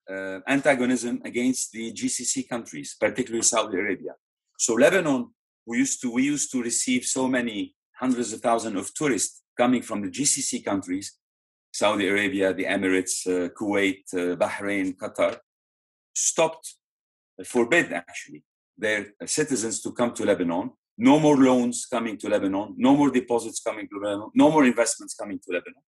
[0.47, 4.13] antagonism against the GCC countries, particularly Saudi Arabia.
[4.57, 5.29] So Lebanon,
[5.65, 9.81] we used to we used to receive so many hundreds of thousands of tourists coming
[9.81, 11.17] from the GCC countries
[11.73, 15.37] Saudi Arabia, the Emirates, uh, Kuwait, uh, Bahrain, Qatar,
[16.13, 16.75] stopped,
[17.39, 18.43] uh, forbid actually,
[18.77, 20.71] their citizens to come to Lebanon.
[20.97, 25.15] No more loans coming to Lebanon, no more deposits coming to Lebanon, no more investments
[25.15, 25.81] coming to Lebanon.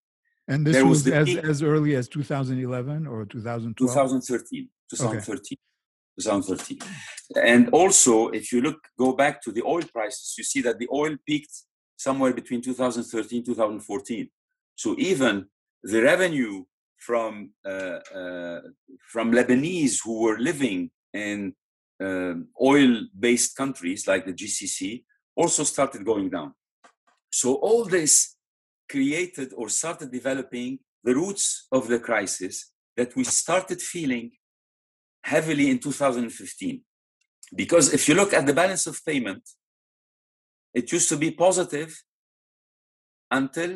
[0.47, 3.75] And this there was, was as, as early as 2011 or 2012?
[3.89, 4.69] 2013.
[4.89, 5.57] 2013.
[5.57, 5.61] Okay.
[6.19, 6.79] 2013.
[7.43, 10.87] And also, if you look, go back to the oil prices, you see that the
[10.93, 11.53] oil peaked
[11.97, 14.29] somewhere between 2013 2014.
[14.75, 15.45] So even
[15.83, 16.63] the revenue
[16.97, 18.61] from uh, uh,
[19.11, 21.53] from Lebanese who were living in
[21.99, 25.03] um, oil-based countries like the GCC
[25.35, 26.53] also started going down.
[27.31, 28.35] So all this
[28.93, 30.71] created or started developing
[31.07, 31.45] the roots
[31.77, 32.55] of the crisis
[32.97, 34.25] that we started feeling
[35.33, 36.81] heavily in 2015.
[37.61, 39.43] Because if you look at the balance of payment,
[40.79, 41.91] it used to be positive
[43.39, 43.71] until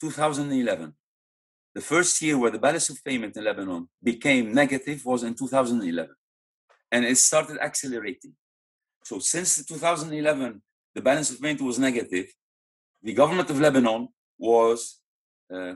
[0.00, 0.92] 2011.
[1.74, 6.14] The first year where the balance of payment in Lebanon became negative was in 2011,
[6.92, 8.34] and it started accelerating.
[9.04, 10.62] So since 2011,
[10.94, 12.26] the balance of payment was negative.
[13.02, 14.08] The government of Lebanon
[14.38, 15.00] was,
[15.52, 15.74] uh,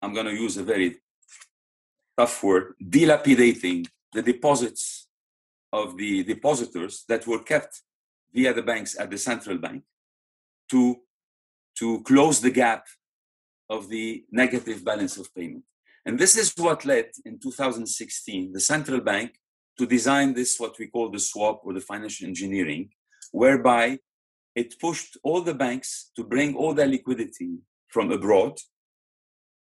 [0.00, 0.96] I'm going to use a very
[2.18, 5.08] tough word, dilapidating the deposits
[5.72, 7.80] of the depositors that were kept
[8.32, 9.82] via the banks at the central bank
[10.70, 10.96] to,
[11.78, 12.86] to close the gap
[13.70, 15.64] of the negative balance of payment.
[16.04, 19.38] And this is what led in 2016 the central bank
[19.78, 22.90] to design this what we call the swap or the financial engineering,
[23.30, 23.98] whereby
[24.54, 28.58] it pushed all the banks to bring all their liquidity from abroad.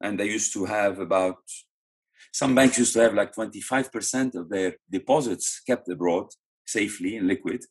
[0.02, 1.38] And they used to have about
[2.32, 6.26] some banks used to have like 25% of their deposits kept abroad
[6.66, 7.64] safely and liquid.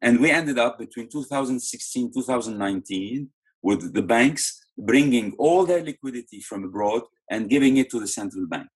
[0.00, 3.30] And we ended up between 2016 2019
[3.62, 8.46] with the banks bringing all their liquidity from abroad and giving it to the central
[8.46, 8.68] bank.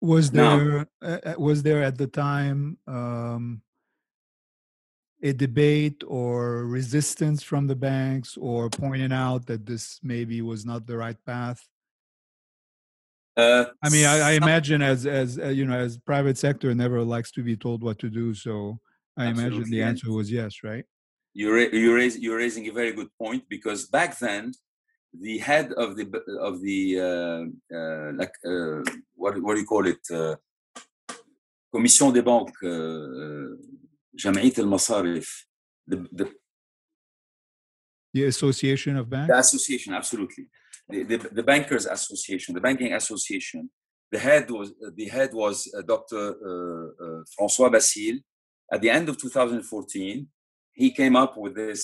[0.00, 3.62] Was there now, uh, uh, was there at the time um,
[5.22, 10.86] a debate or resistance from the banks or pointing out that this maybe was not
[10.86, 11.62] the right path?
[13.36, 17.02] Uh, I mean, I, I, imagine as as uh, you know, as private sector never
[17.02, 18.34] likes to be told what to do.
[18.34, 18.80] So
[19.16, 20.84] I imagine the answer was yes, right?
[21.32, 24.52] You're you raise, you're raising a very good point because back then
[25.18, 26.06] the head of the
[26.40, 28.82] of the uh, uh, like uh,
[29.14, 30.34] what what do you call it uh,
[31.72, 32.52] Commission des banques
[34.15, 35.47] جمعية المصارف
[35.91, 36.25] the, the
[38.13, 40.47] the association of banks the association absolutely
[40.89, 43.69] the, the, the bankers association the banking association
[44.11, 46.23] the head was the head was uh, Dr.
[46.49, 48.19] Uh, uh, François Basile.
[48.71, 50.27] At the end of 2014,
[50.73, 51.83] he came up with this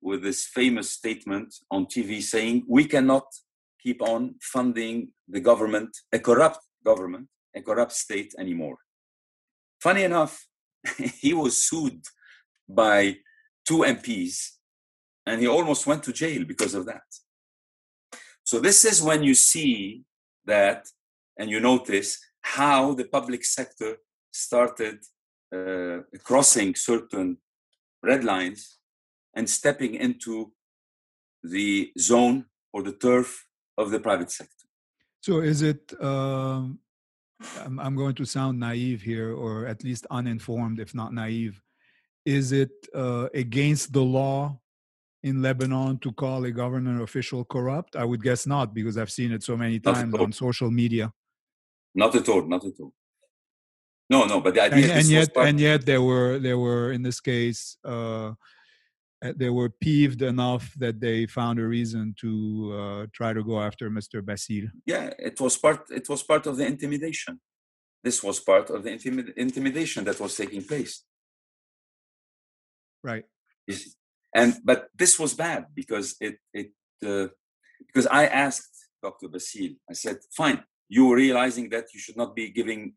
[0.00, 3.26] with this famous statement on TV saying we cannot
[3.80, 4.96] keep on funding
[5.28, 8.78] the government, a corrupt government, a corrupt state anymore.
[9.80, 10.34] Funny enough,
[11.21, 12.03] he was sued
[12.67, 13.17] by
[13.67, 14.57] two MPs
[15.25, 17.03] and he almost went to jail because of that.
[18.43, 20.03] So, this is when you see
[20.45, 20.87] that
[21.37, 23.97] and you notice how the public sector
[24.31, 24.99] started
[25.53, 27.37] uh, crossing certain
[28.01, 28.77] red lines
[29.35, 30.53] and stepping into
[31.43, 33.45] the zone or the turf
[33.77, 34.67] of the private sector.
[35.21, 35.93] So, is it?
[36.01, 36.79] Um,
[37.63, 41.61] I'm, I'm, going to sound naive here, or at least uninformed, if not naive.
[42.25, 44.59] Is it uh, against the law
[45.23, 47.95] in Lebanon to call a government official corrupt?
[47.95, 51.13] I would guess not, because I've seen it so many times on social media.
[51.95, 52.45] Not at all.
[52.45, 52.93] Not at all.
[54.09, 57.01] No, no, but the idea and, and yet, and yet, there were there were in
[57.01, 58.33] this case uh, uh,
[59.21, 63.89] they were peeved enough that they found a reason to uh, try to go after
[63.89, 64.23] Mr.
[64.23, 64.67] Basile.
[64.85, 65.89] Yeah, it was part.
[65.89, 67.39] It was part of the intimidation.
[68.03, 71.03] This was part of the intimid- intimidation that was taking place.
[73.03, 73.25] Right.
[74.35, 76.71] And but this was bad because it it
[77.05, 77.27] uh,
[77.87, 79.27] because I asked Dr.
[79.29, 79.75] Basile.
[79.89, 82.93] I said, "Fine, you are realizing that you should not be giving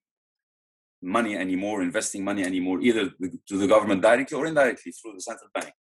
[1.03, 3.11] money anymore, investing money anymore, either
[3.49, 5.73] to the government directly or indirectly through the central bank.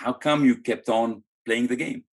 [0.00, 2.04] How come you kept on playing the game?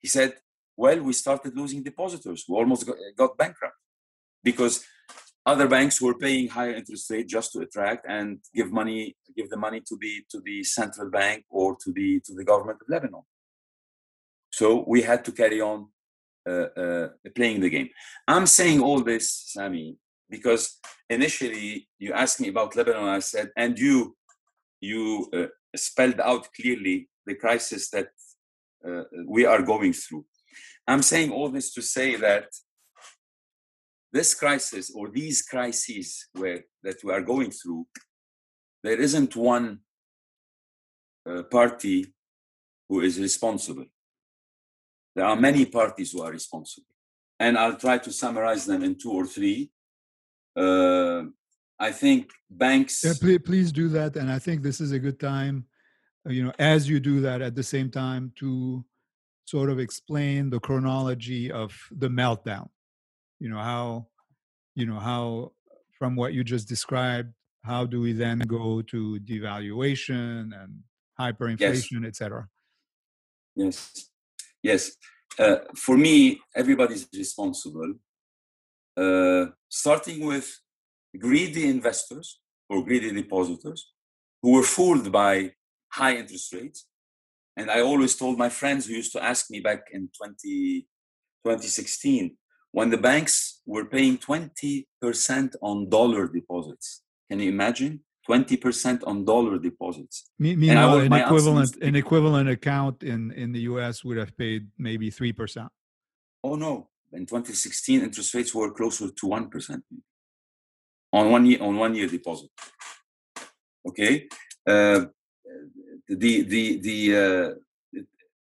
[0.00, 0.34] He said,
[0.76, 2.44] Well, we started losing depositors.
[2.48, 3.74] We almost got, got bankrupt
[4.42, 4.84] because
[5.44, 9.56] other banks were paying higher interest rate just to attract and give money, give the
[9.56, 13.22] money to the to the central bank or to the to the government of Lebanon.
[14.50, 15.88] So we had to carry on
[16.48, 17.90] uh, uh, playing the game.
[18.26, 19.98] I'm saying all this, Sami,
[20.30, 20.78] because
[21.10, 23.08] initially you asked me about Lebanon.
[23.08, 24.16] I said, and you
[24.80, 28.08] you uh, spelled out clearly the crisis that
[28.86, 30.24] uh, we are going through.
[30.86, 32.48] I'm saying all this to say that
[34.12, 37.86] this crisis or these crises where that we are going through,
[38.82, 39.80] there isn't one
[41.28, 42.14] uh, party
[42.88, 43.86] who is responsible.
[45.14, 46.86] There are many parties who are responsible,
[47.40, 49.70] and I'll try to summarize them in two or three
[50.56, 51.24] uh,
[51.78, 53.04] I think banks.
[53.04, 55.66] Yeah, please, please do that, and I think this is a good time,
[56.28, 58.84] you know, as you do that at the same time to
[59.44, 62.68] sort of explain the chronology of the meltdown.
[63.38, 64.06] You know how,
[64.74, 65.52] you know how
[65.98, 67.32] from what you just described,
[67.64, 70.82] how do we then go to devaluation and
[71.18, 72.08] hyperinflation, yes.
[72.08, 72.48] etc.
[73.54, 74.08] Yes,
[74.62, 74.92] yes.
[75.38, 77.94] Uh, for me, everybody's responsible
[78.96, 80.58] uh, starting with
[81.18, 83.92] greedy investors or greedy depositors
[84.42, 85.52] who were fooled by
[85.90, 86.86] high interest rates.
[87.56, 90.86] And I always told my friends who used to ask me back in 20,
[91.44, 92.36] 2016
[92.72, 94.84] when the banks were paying 20%
[95.62, 97.02] on dollar deposits.
[97.30, 98.00] Can you imagine?
[98.28, 100.30] 20% on dollar deposits.
[100.38, 105.68] Meanwhile, an equivalent, an equivalent account in, in the US would have paid maybe 3%.
[106.42, 109.82] Oh, no in 2016 interest rates were closer to 1%
[111.12, 112.50] on one year on one year deposit
[113.88, 114.28] okay
[114.66, 115.04] uh,
[116.08, 118.00] the the the uh,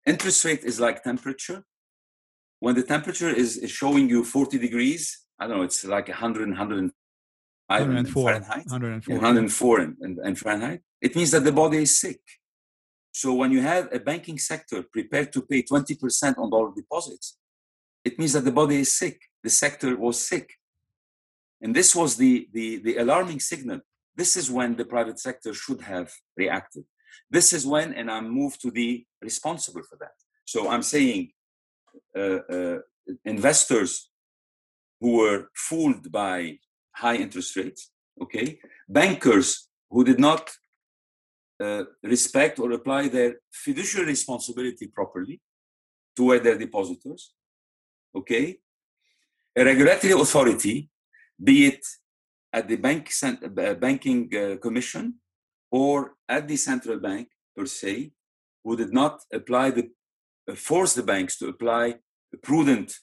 [0.05, 1.63] interest rate is like temperature
[2.59, 6.49] when the temperature is, is showing you 40 degrees i don't know it's like 100
[6.49, 6.91] 100
[7.69, 8.65] I, 104 Fahrenheit.
[8.65, 10.81] 104, 104 in, in, in Fahrenheit.
[11.01, 12.19] It means that the body is sick.
[13.11, 17.37] So when you have a banking sector prepared to pay 20% on dollar deposits,
[18.03, 19.21] it means that the body is sick.
[19.43, 20.53] The sector was sick.
[21.61, 23.81] And this was the, the, the alarming signal.
[24.15, 26.85] This is when the private sector should have reacted.
[27.29, 30.15] This is when, and I'm moved to the responsible for that.
[30.45, 31.31] So I'm saying
[32.17, 32.77] uh, uh,
[33.25, 34.09] investors
[34.99, 36.59] who were fooled by
[36.95, 37.91] high interest rates,
[38.21, 40.49] okay, bankers who did not
[41.59, 45.41] uh, respect or apply their fiduciary responsibility properly
[46.15, 47.33] toward their depositors,
[48.15, 48.57] okay,
[49.55, 50.89] a regulatory authority,
[51.41, 51.85] be it
[52.51, 55.15] at the bank uh, banking uh, commission
[55.71, 58.11] or at the central bank per se,
[58.63, 59.89] who did not apply the
[60.49, 61.95] uh, force the banks to apply
[62.41, 62.93] prudent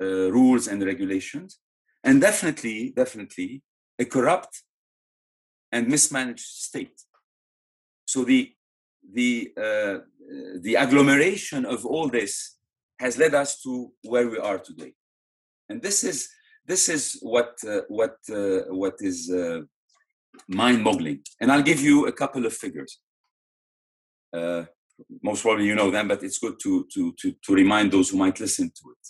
[0.00, 1.58] uh, rules and regulations,
[2.04, 3.62] and definitely, definitely
[3.98, 4.62] a corrupt
[5.72, 7.00] and mismanaged state.
[8.06, 8.52] So the
[9.12, 9.98] the uh,
[10.60, 12.56] the agglomeration of all this
[12.98, 14.94] has led us to where we are today,
[15.68, 16.28] and this is
[16.66, 19.30] this is what uh, what uh, what is
[20.36, 21.20] uh, mind-boggling.
[21.40, 23.00] And I'll give you a couple of figures.
[24.32, 24.64] Uh,
[25.22, 28.16] most probably you know them, but it's good to to to, to remind those who
[28.16, 29.04] might listen to it.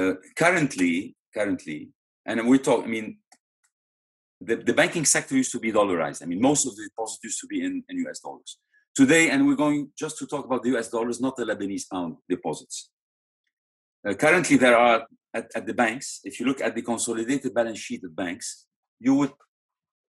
[0.00, 1.90] Uh, currently, currently,
[2.26, 2.84] and we talk.
[2.84, 3.18] I mean,
[4.40, 6.22] the, the banking sector used to be dollarized.
[6.22, 8.58] I mean, most of the deposits used to be in, in US dollars.
[8.94, 12.16] Today, and we're going just to talk about the US dollars, not the Lebanese pound
[12.28, 12.90] deposits.
[14.08, 17.78] Uh, currently, there are at, at the banks, if you look at the consolidated balance
[17.78, 18.66] sheet of banks,
[19.00, 19.32] you would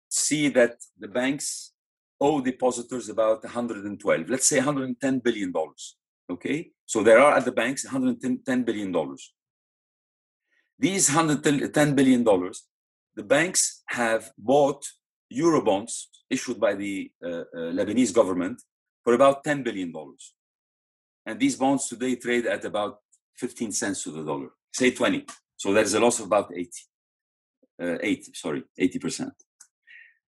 [0.09, 1.73] see that the banks
[2.19, 5.97] owe depositors about 112, let's say 110 billion dollars.
[6.29, 9.33] Okay, so there are at the banks 110 billion dollars.
[10.79, 12.67] These 110 billion dollars,
[13.15, 14.85] the banks have bought
[15.29, 18.61] euro bonds issued by the uh, uh, Lebanese government
[19.03, 20.33] for about 10 billion dollars,
[21.25, 22.99] and these bonds today trade at about
[23.37, 25.25] 15 cents to the dollar, say 20.
[25.57, 26.69] So there's a loss of about 80,
[27.81, 29.33] uh, 80 sorry, 80 percent.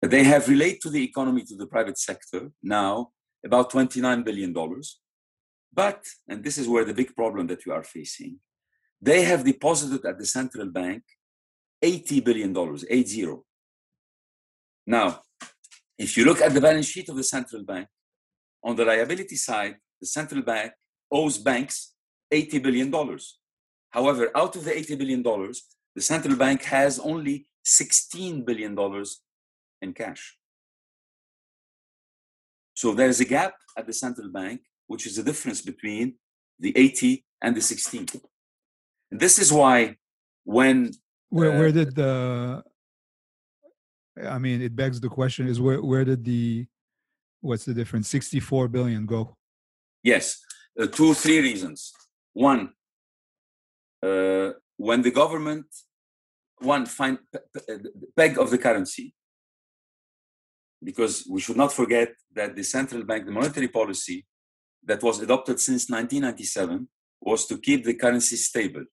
[0.03, 3.11] They have related to the economy, to the private sector now
[3.45, 4.55] about $29 billion.
[5.73, 8.39] But, and this is where the big problem that we are facing,
[9.01, 11.03] they have deposited at the central bank
[11.83, 13.27] $80 billion, 80.
[14.87, 15.21] Now,
[15.99, 17.89] if you look at the balance sheet of the central bank,
[18.63, 20.73] on the liability side, the central bank
[21.11, 21.95] owes banks
[22.33, 23.19] $80 billion.
[23.91, 28.75] However, out of the $80 billion, the central bank has only $16 billion
[29.85, 30.37] in cash.
[32.75, 34.61] So there's a gap at the central bank,
[34.91, 36.07] which is the difference between
[36.59, 38.07] the 80 and the 16.
[39.11, 39.97] And this is why
[40.45, 40.91] when
[41.29, 42.63] where uh, where did the
[44.37, 46.67] I mean it begs the question is where where did the
[47.41, 49.37] what's the difference 64 billion go?
[50.03, 50.25] Yes,
[50.81, 51.93] uh, two three reasons.
[52.33, 52.63] One,
[54.03, 55.67] uh, when the government
[56.59, 57.19] one find
[58.17, 59.15] peg of the currency
[60.83, 64.27] because we should not forget that the central bank, the monetary policy
[64.85, 66.89] that was adopted since 1997
[67.21, 68.85] was to keep the currency stable.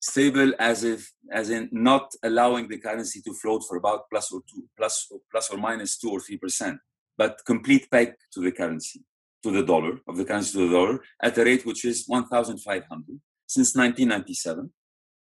[0.00, 4.40] Stable as if, as in not allowing the currency to float for about plus or
[4.52, 6.78] two, plus, plus or minus two or three percent,
[7.16, 9.00] but complete peg to the currency,
[9.42, 13.20] to the dollar, of the currency to the dollar, at a rate which is 1,500
[13.46, 14.72] since 1997.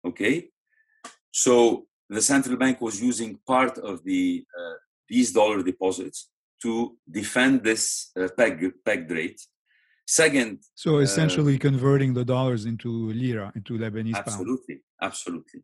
[0.05, 0.49] Okay,
[1.31, 4.75] so the central bank was using part of the uh,
[5.09, 6.29] these dollar deposits
[6.61, 9.41] to defend this uh, peg, pegged rate.
[10.05, 14.23] Second, so uh, essentially uh, converting the dollars into lira, into Lebanese absolutely, pound.
[14.23, 15.61] Absolutely, absolutely.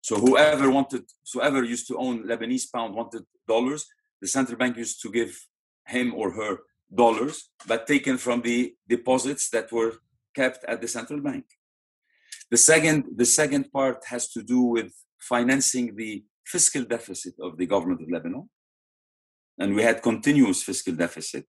[0.00, 3.86] So whoever wanted, whoever used to own Lebanese pound wanted dollars,
[4.20, 5.38] the central bank used to give
[5.86, 6.58] him or her
[6.92, 9.92] dollars, but taken from the deposits that were
[10.34, 11.44] kept at the central bank.
[12.50, 17.66] The second, the second part has to do with financing the fiscal deficit of the
[17.66, 18.48] government of Lebanon
[19.58, 21.46] and we had continuous fiscal deficit.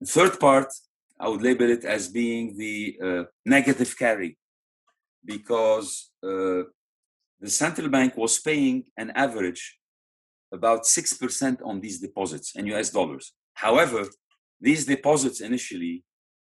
[0.00, 0.68] The third part,
[1.18, 4.38] I would label it as being the uh, negative carry,
[5.24, 6.62] because uh,
[7.40, 9.78] the central bank was paying an average
[10.52, 13.32] about 6% on these deposits in US dollars.
[13.54, 14.08] However,
[14.60, 16.04] these deposits initially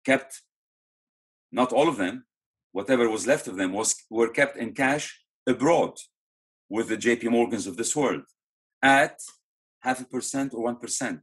[0.04, 0.42] kept,
[1.50, 2.24] not all of them,
[2.72, 5.06] whatever was left of them was were kept in cash
[5.46, 5.94] abroad
[6.68, 8.24] with the JP Morgans of this world
[8.82, 9.18] at
[9.86, 11.20] half a percent or one percent.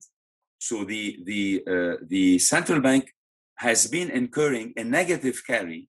[0.68, 1.43] So the the
[1.74, 3.03] uh, the central bank
[3.68, 5.82] has been incurring a negative carry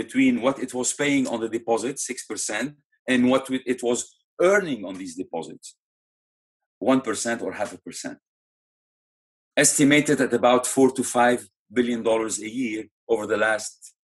[0.00, 2.68] between what it was paying on the deposit six percent
[3.10, 3.44] and what
[3.74, 3.98] it was
[4.52, 5.76] earning on these deposits
[6.82, 8.18] 1% or half a percent.
[9.56, 13.94] Estimated at about four to five billion dollars a year over the last,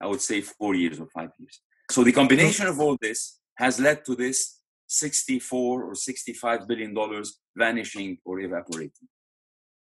[0.00, 1.60] I would say, four years or five years.
[1.90, 7.38] So the combination of all this has led to this 64 or 65 billion dollars
[7.56, 9.08] vanishing or evaporating.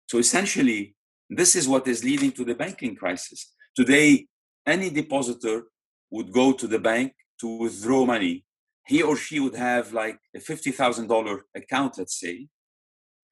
[0.08, 0.96] So essentially,
[1.30, 3.54] this is what is leading to the banking crisis.
[3.76, 4.28] Today,
[4.66, 5.64] any depositor
[6.12, 8.46] would go to the bank to withdraw money.
[8.86, 12.48] He or she would have like a $50,000 account, let's say.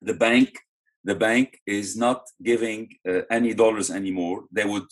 [0.02, 0.58] The bank,
[1.04, 4.46] the bank is not giving uh, any dollars anymore.
[4.52, 4.88] They would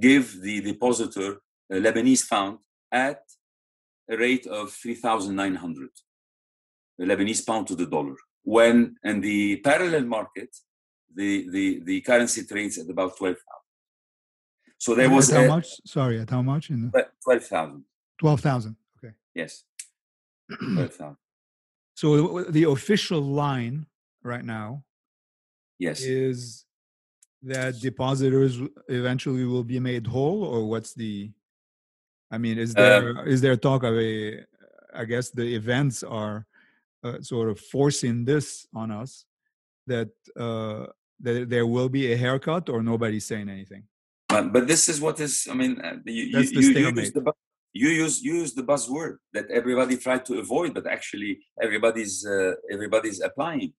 [0.00, 2.58] give the depositor a Lebanese pound
[2.90, 3.20] at
[4.10, 5.88] a rate of 3,900
[7.00, 8.16] Lebanese pound to the dollar.
[8.44, 10.54] When in the parallel market,
[11.14, 13.42] the, the, the currency trades at about 12,000.
[14.78, 15.66] So there was how a, much?
[15.86, 16.70] Sorry, at how much?
[16.70, 17.84] In the 12,000.
[18.18, 18.76] twelve thousand.
[18.98, 19.14] Okay.
[19.34, 19.64] Yes.
[20.58, 21.16] 12,000.
[21.94, 23.86] So the official line
[24.22, 24.84] right now
[25.78, 26.02] Yes.
[26.02, 26.64] is
[27.42, 31.30] that depositors eventually will be made whole, or what's the?
[32.30, 34.44] I mean, is uh, there is there talk of a?
[34.94, 36.46] I guess the events are
[37.04, 39.26] uh, sort of forcing this on us
[39.86, 40.86] that uh,
[41.20, 43.84] that there will be a haircut, or nobody's saying anything.
[44.28, 47.12] But, but this is what is, I mean, uh, you, That's you, the you, use
[47.12, 47.32] the,
[47.72, 52.54] you use you use the buzzword that everybody tried to avoid, but actually everybody's uh,
[52.72, 53.72] everybody's applying.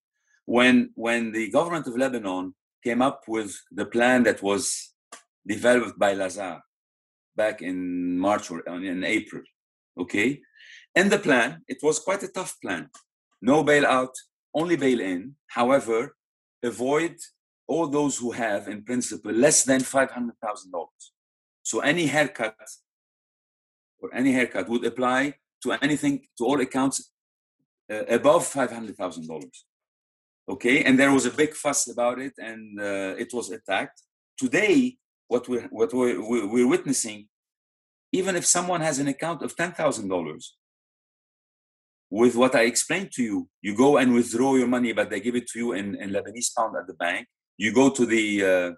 [0.46, 2.54] When when the government of Lebanon
[2.84, 4.94] came up with the plan that was
[5.46, 6.62] developed by Lazard
[7.36, 9.44] back in March or uh, in April,
[10.00, 10.42] okay,
[10.94, 12.90] in the plan it was quite a tough plan.
[13.42, 14.14] No bailout,
[14.54, 15.36] only bail in.
[15.48, 16.16] However,
[16.64, 17.16] avoid
[17.68, 21.04] all those who have, in principle, less than five hundred thousand dollars.
[21.64, 22.56] So any haircut
[24.00, 27.12] or any haircut would apply to anything to all accounts
[27.92, 29.66] uh, above five hundred thousand dollars.
[30.48, 34.02] Okay, and there was a big fuss about it, and uh, it was attacked.
[34.38, 37.28] Today, what we're what we're, we're witnessing,
[38.12, 40.56] even if someone has an account of ten thousand dollars,
[42.10, 45.36] with what I explained to you, you go and withdraw your money, but they give
[45.36, 47.28] it to you in, in Lebanese pound at the bank.
[47.58, 48.72] You go to the uh,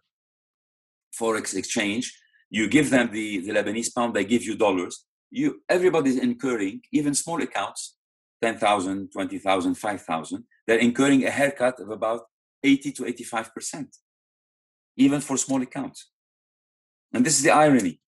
[1.20, 2.18] forex exchange,
[2.50, 5.06] you give them the, the Lebanese pound, they give you dollars.
[5.30, 7.98] You everybody's incurring, even small accounts,
[8.42, 12.22] 10,000, 20,000, 5,000, they're incurring a haircut of about
[12.64, 13.88] 80 to 85%,
[14.96, 16.10] even for small accounts.
[17.14, 18.00] And this is the irony.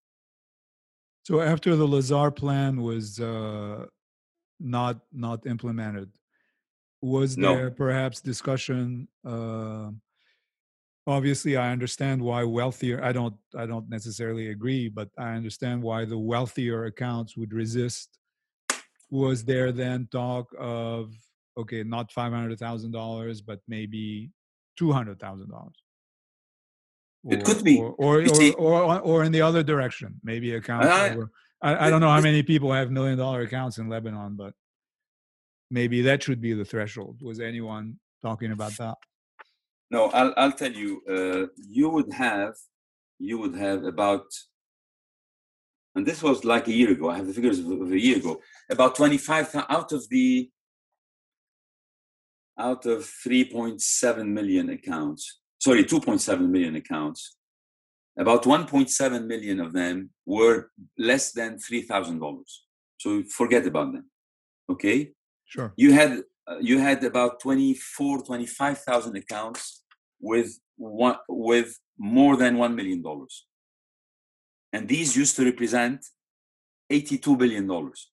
[1.23, 3.85] So after the Lazard plan was uh,
[4.59, 6.09] not not implemented,
[7.01, 7.55] was No.
[7.55, 9.07] there perhaps discussion?
[9.25, 9.91] Uh,
[11.07, 13.03] obviously, I understand why wealthier.
[13.03, 13.35] I don't.
[13.55, 18.17] I don't necessarily agree, but I understand why the wealthier accounts would resist.
[19.09, 21.13] Was there then talk of
[21.57, 24.31] okay, not five hundred thousand dollars, but maybe
[24.77, 25.75] two hundred thousand dollars?
[27.25, 27.79] It could be.
[27.79, 28.21] or or,
[28.57, 30.87] or, or, or in the other direction, maybe accounts.
[30.87, 31.31] I- over,
[31.61, 34.53] I, I don't know how many people have million dollar accounts in Lebanon, but
[35.69, 37.19] maybe that should be the threshold.
[37.21, 38.95] Was anyone talking about that?
[39.91, 42.53] No, I'll, I'll tell you, uh, you would have,
[43.17, 44.25] you would have about,
[45.95, 48.17] and this was like a year ago, I have the figures of, of a year
[48.17, 48.39] ago,
[48.69, 50.49] about 25 thou- out of the,
[52.57, 57.35] out of 3.7 million accounts, sorry, 2.7 million accounts,
[58.23, 62.43] about 1.7 million of them were less than $3,000.
[62.97, 64.05] So forget about them.
[64.73, 64.99] Okay
[65.53, 65.73] Sure.
[65.83, 66.11] you had
[66.49, 69.83] uh, you had about 24 25000 accounts
[70.21, 73.47] with one with more than 1 million dollars
[74.71, 76.05] and these used to represent
[76.89, 78.11] 82 billion dollars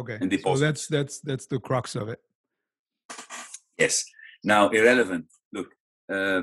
[0.00, 0.18] Okay.
[0.20, 2.20] And So that's that's that's the crux of it.
[3.78, 4.04] yes
[4.44, 5.26] now irrelevant
[5.56, 5.68] look
[6.16, 6.42] uh,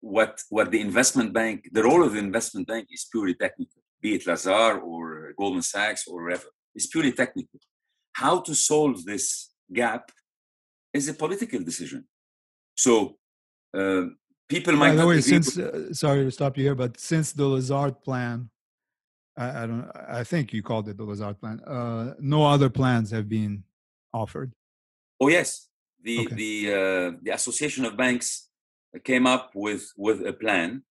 [0.00, 4.14] what what the investment bank the role of the investment bank is purely technical be
[4.14, 7.60] it lazard or goldman sachs or whatever it's purely technical
[8.12, 10.10] how to solve this gap
[10.94, 12.04] is a political decision
[12.74, 13.16] so
[13.76, 14.04] uh,
[14.48, 17.46] people By might the way, since uh, sorry to stop you here, but since the
[17.46, 18.50] Lazard plan,
[19.36, 19.90] I, I don't.
[20.20, 21.60] I think you called it the Lazard plan.
[21.60, 23.64] Uh, no other plans have been
[24.12, 24.52] offered.
[25.20, 25.68] Oh yes,
[26.02, 26.34] the Okay.
[26.34, 28.49] the uh, the Association of Banks
[29.04, 30.82] came up with with a plan,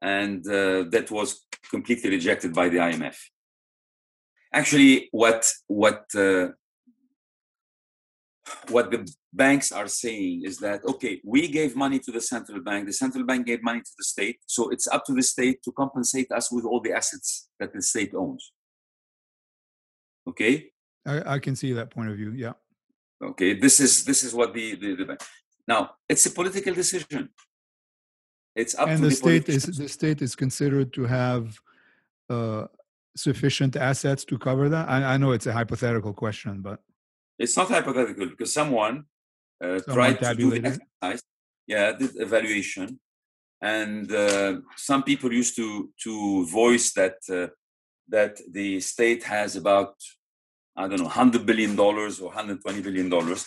[0.00, 3.16] and uh, that was completely rejected by the IMF.
[4.52, 6.48] Actually, what what uh,
[8.68, 12.86] what the banks are saying is that okay, we gave money to the central bank,
[12.86, 15.72] the central bank gave money to the state, so it's up to the state to
[15.72, 18.52] compensate us with all the assets that the state owns.
[20.28, 20.70] Okay,
[21.06, 22.32] I, I, can see that point of view.
[22.32, 22.54] Yeah.
[23.22, 23.54] Okay.
[23.54, 25.18] This is this is what the the, the
[25.68, 27.30] now it's a political decision.
[28.54, 31.58] It's up and to the, the state is the state is considered to have
[32.30, 32.66] uh,
[33.16, 34.88] sufficient assets to cover that.
[34.88, 36.80] I, I know it's a hypothetical question, but
[37.38, 39.04] it's not hypothetical because someone,
[39.62, 41.22] uh, tried to do the exercise.
[41.66, 43.00] Yeah, did evaluation,
[43.60, 47.48] and uh, some people used to to voice that uh,
[48.08, 49.96] that the state has about
[50.76, 53.46] I don't know, hundred billion dollars or hundred twenty billion dollars.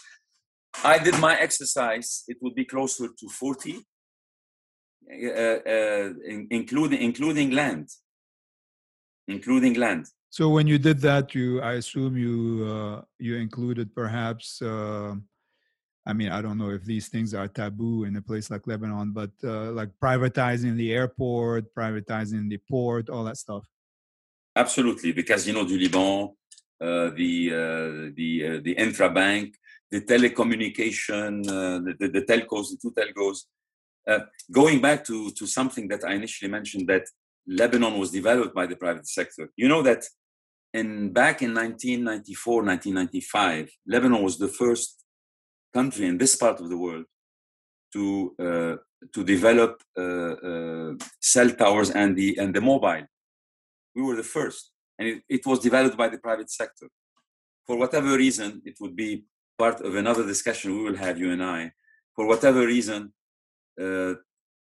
[0.84, 3.76] I did my exercise; it would be closer to forty,
[5.11, 7.89] uh, uh, in, including including land,
[9.28, 10.05] including land.
[10.30, 14.61] So when you did that, you I assume you uh, you included perhaps.
[14.61, 15.15] Uh,
[16.05, 19.11] I mean, I don't know if these things are taboo in a place like Lebanon,
[19.11, 23.65] but uh, like privatizing the airport, privatizing the port, all that stuff.
[24.55, 26.30] Absolutely, the Casino du Liban,
[26.82, 29.55] uh, the uh, the uh, the intra bank,
[29.91, 33.39] the telecommunication, the, the, the, telcos, the two telcos.
[34.51, 37.05] going back to to something that I initially mentioned that
[37.47, 39.45] Lebanon was developed by the private sector.
[39.61, 40.01] You know that
[40.73, 45.03] in back in 1994, 1995, Lebanon was the first
[45.73, 47.05] country in this part of the world
[47.93, 48.75] to uh,
[49.13, 53.05] to develop uh, uh, cell towers and the and the mobile.
[53.95, 56.87] We were the first and it, it was developed by the private sector.
[57.65, 59.25] For whatever reason, it would be
[59.60, 61.72] part of another discussion we will have, you and I.
[62.16, 63.14] For whatever reason,
[63.80, 64.14] uh,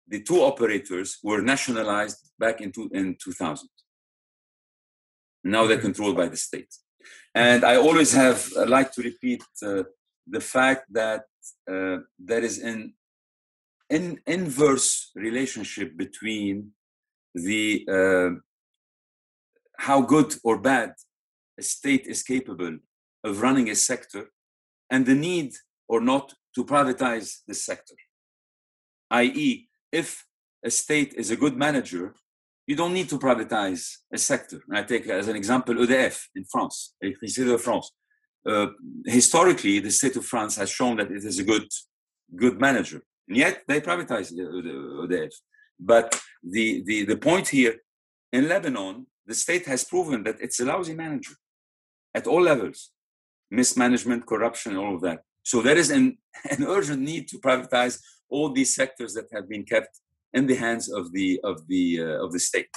[0.07, 3.67] the two operators were nationalized back in, two, in 2000.
[5.43, 6.73] Now they're controlled by the state.
[7.35, 9.83] And I always have uh, like to repeat uh,
[10.25, 11.25] the fact that
[11.69, 12.93] uh, there is an
[13.89, 16.71] in, inverse relationship between
[17.35, 18.29] the uh,
[19.77, 20.93] how good or bad
[21.59, 22.77] a state is capable
[23.23, 24.31] of running a sector
[24.89, 25.53] and the need
[25.87, 27.95] or not to privatize this sector.
[29.11, 30.25] i.e., if
[30.63, 32.13] a state is a good manager,
[32.67, 34.61] you don't need to privatize a sector.
[34.67, 37.91] And I take as an example EDF in France, Electricité de France.
[38.45, 38.67] Uh,
[39.05, 41.67] historically, the state of France has shown that it is a good,
[42.35, 45.33] good manager, and yet they privatized EDF.
[45.79, 47.75] But the, the, the point here
[48.31, 51.33] in Lebanon, the state has proven that it's a lousy manager
[52.13, 52.91] at all levels
[53.51, 55.19] mismanagement corruption all of that.
[55.43, 56.17] So there is an,
[56.51, 59.99] an urgent need to privatize all these sectors that have been kept
[60.33, 62.69] in the hands of the of the uh, of the state.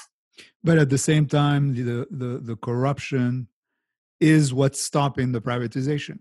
[0.62, 3.48] But at the same time the, the the corruption
[4.20, 6.18] is what's stopping the privatization.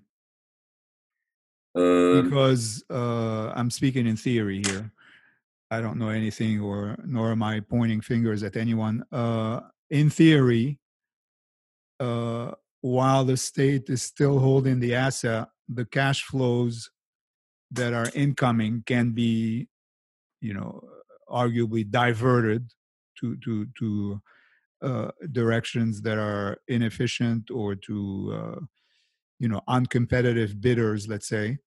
[1.76, 4.92] Um, because uh, i'm speaking in theory here.
[5.70, 9.04] I don't know anything or nor am i pointing fingers at anyone.
[9.12, 10.80] Uh, in theory,
[12.00, 12.52] uh,
[12.88, 16.90] while the state is still holding the asset, the cash flows
[17.72, 19.68] that are incoming can be,
[20.42, 20.82] you know,
[21.30, 22.72] arguably diverted
[23.20, 24.22] to to to
[24.82, 28.60] uh, directions that are inefficient or to uh,
[29.40, 31.58] you know uncompetitive bidders, let's say.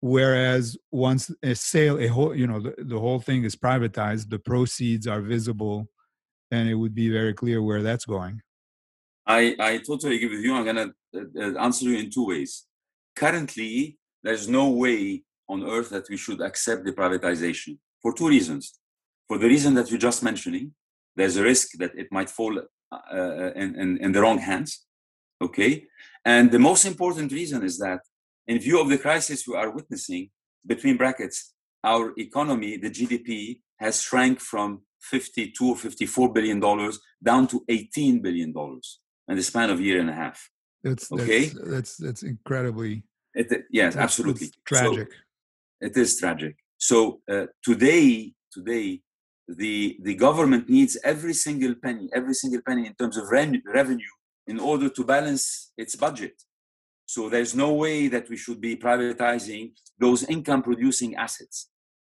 [0.00, 4.38] Whereas once a sale, a whole you know the, the whole thing is privatized, the
[4.38, 5.88] proceeds are visible
[6.50, 8.40] and it would be very clear where that's going.
[9.26, 10.54] I, I totally agree with you.
[10.54, 12.66] I'm going to uh, uh, answer you in two ways.
[13.16, 18.78] Currently, there's no way on earth that we should accept the privatization for two reasons.
[19.28, 20.72] For the reason that you're just mentioning,
[21.16, 24.84] there's a risk that it might fall uh, uh, in, in, in the wrong hands.
[25.40, 25.86] Okay.
[26.24, 28.00] And the most important reason is that,
[28.46, 30.30] in view of the crisis we are witnessing,
[30.66, 37.46] between brackets, our economy, the GDP, has shrank from 52 or 54 billion dollars down
[37.48, 40.50] to 18 billion dollars in the span of a year and a half.
[40.82, 41.46] That's okay.
[41.46, 43.04] That's that's, that's incredibly.
[43.34, 45.08] It, yes, that's, absolutely tragic.
[45.12, 46.56] So, it is tragic.
[46.78, 49.00] So uh, today, today,
[49.48, 54.14] the the government needs every single penny, every single penny in terms of revenue,
[54.46, 56.34] in order to balance its budget.
[57.06, 61.68] So there's no way that we should be privatizing those income-producing assets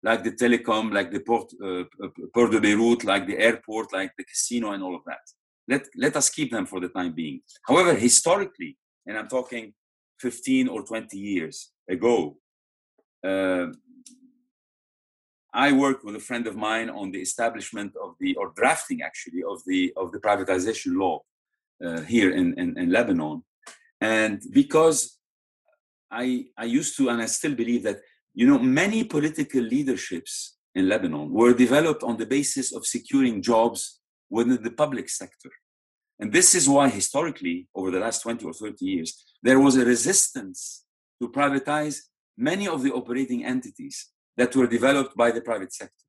[0.03, 1.85] like the telecom, like the port, uh,
[2.33, 5.25] Port de Beirut, like the airport, like the casino, and all of that.
[5.69, 7.41] Let, let us keep them for the time being.
[7.67, 9.75] However, historically, and I'm talking
[10.21, 12.37] 15 or 20 years ago,
[13.27, 13.67] uh,
[15.53, 19.43] I worked with a friend of mine on the establishment of the, or drafting actually,
[19.43, 21.23] of the of the privatization law
[21.85, 23.43] uh, here in, in, in Lebanon.
[24.01, 25.19] And because
[26.11, 28.01] I, I used to, and I still believe that
[28.35, 34.01] you know, many political leaderships in Lebanon were developed on the basis of securing jobs
[34.31, 35.51] within the public sector.
[36.19, 39.85] And this is why, historically, over the last 20 or 30 years, there was a
[39.85, 40.85] resistance
[41.21, 42.01] to privatize
[42.37, 46.05] many of the operating entities that were developed by the private sector.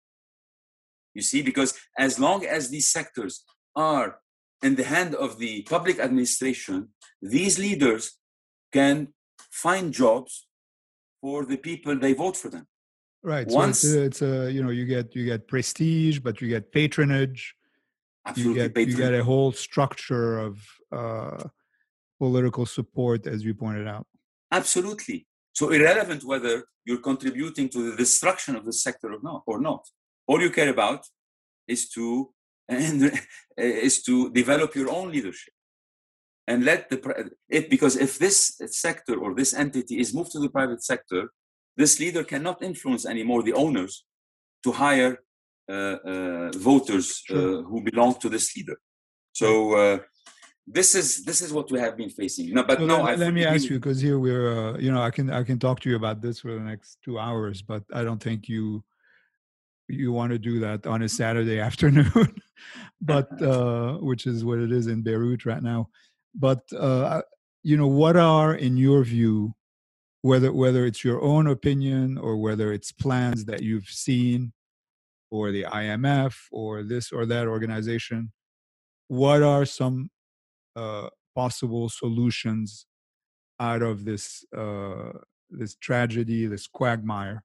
[1.13, 3.43] You see, because as long as these sectors
[3.76, 4.20] are
[4.63, 6.89] in the hand of the public administration,
[7.22, 8.18] these leaders
[8.72, 9.09] can
[9.51, 10.47] find jobs
[11.22, 12.68] for the people they vote for them.
[13.24, 13.47] Right.
[13.47, 16.47] Once so it's, a, it's a you know you get you get prestige, but you
[16.47, 17.55] get patronage.
[18.28, 20.54] Absolutely, you get you get a whole structure of
[20.92, 21.44] uh,
[22.20, 24.06] political support, as you pointed out.
[24.52, 25.28] Absolutely.
[25.54, 29.84] So irrelevant whether you're contributing to the destruction of the sector or not, or not.
[30.28, 31.02] All you care about
[31.68, 32.34] is to
[32.70, 33.12] and
[33.58, 35.54] is to develop your own leadership
[36.48, 36.98] and let the
[37.50, 41.30] it because if this sector or this entity is moved to the private sector
[41.76, 44.06] this leader cannot influence anymore the owners
[44.64, 45.20] to hire
[45.68, 47.63] voters uh, sure.
[47.63, 48.78] who belong to this leader.
[49.34, 49.99] So uh,
[50.65, 52.53] this is this is what we have been facing.
[52.53, 55.01] No but so no let, let me ask you because here we're uh, you know
[55.01, 57.84] i can i can talk to you about this for the next two hours but
[57.93, 58.84] i don't think you
[59.88, 62.36] you want to do that on a saturday afternoon.
[62.99, 65.89] But uh, which is what it is in beirut right now.
[66.36, 67.22] But uh,
[67.63, 69.53] you know what are in your view
[70.22, 74.51] whether whether it's your own opinion or whether it's plans that you've seen
[75.30, 78.32] or the imf or this or that organization
[79.08, 80.10] what are some
[80.76, 82.86] uh, possible solutions
[83.60, 85.12] out of this uh,
[85.50, 87.44] this tragedy, this quagmire.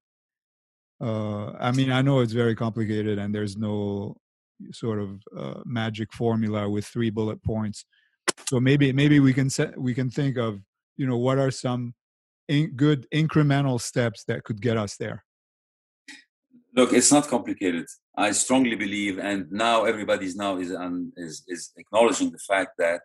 [1.01, 4.17] Uh, I mean, I know it's very complicated, and there's no
[4.73, 7.85] sort of uh, magic formula with three bullet points.
[8.49, 10.61] So maybe maybe we can set we can think of
[10.97, 11.95] you know what are some
[12.49, 15.25] in, good incremental steps that could get us there.
[16.75, 17.87] Look, it's not complicated.
[18.17, 23.03] I strongly believe, and now everybody's now is um, is, is acknowledging the fact that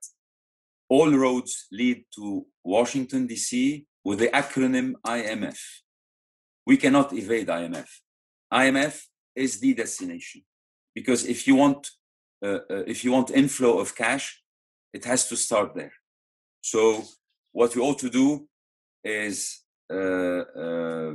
[0.90, 3.86] all roads lead to Washington, D.C.
[4.06, 5.60] with the acronym IMF.
[6.66, 7.90] We cannot evade IMF.
[8.54, 9.02] IMF
[9.36, 10.44] is the destination
[10.96, 11.90] because if you want
[12.46, 14.42] uh, uh, if you want inflow of cash,
[14.94, 15.94] it has to start there.
[16.62, 17.04] So
[17.52, 18.48] what we ought to do
[19.04, 21.14] is uh, uh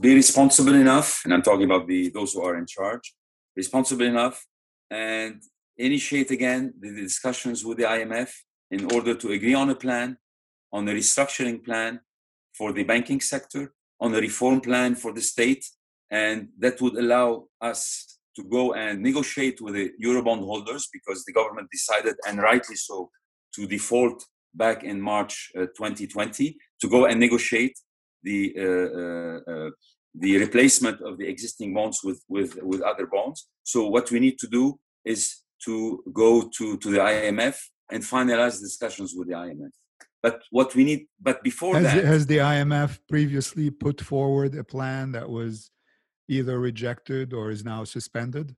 [0.00, 3.14] be responsible enough, and I'm talking about the those who are in charge,
[3.56, 4.44] responsible enough,
[4.90, 5.42] and
[5.76, 8.30] initiate again the discussions with the IMF
[8.70, 10.16] in order to agree on a plan,
[10.72, 12.00] on a restructuring plan
[12.56, 15.64] for the banking sector, on a reform plan for the state,
[16.10, 21.32] and that would allow us to go and negotiate with the Eurobond holders because the
[21.32, 23.10] government decided, and rightly so,
[23.54, 24.24] to default
[24.54, 27.76] back in March uh, 2020 to go and negotiate
[28.24, 29.70] the uh, uh, uh,
[30.14, 33.48] the replacement of the existing bonds with, with with other bonds.
[33.62, 37.56] So what we need to do is to go to to the IMF
[37.90, 39.72] and finalize discussions with the IMF.
[40.22, 44.64] But what we need, but before has, that, has the IMF previously put forward a
[44.64, 45.70] plan that was
[46.28, 48.56] either rejected or is now suspended?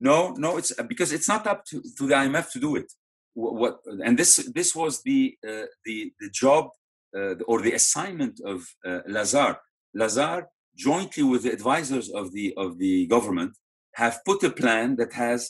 [0.00, 2.92] No, no, it's because it's not up to, to the IMF to do it.
[3.34, 3.74] What, what
[4.04, 6.70] and this this was the uh, the the job
[7.46, 9.56] or the assignment of uh, Lazard.
[9.94, 10.44] Lazard,
[10.76, 13.52] jointly with the advisors of the of the government,
[14.02, 15.40] have put a plan that has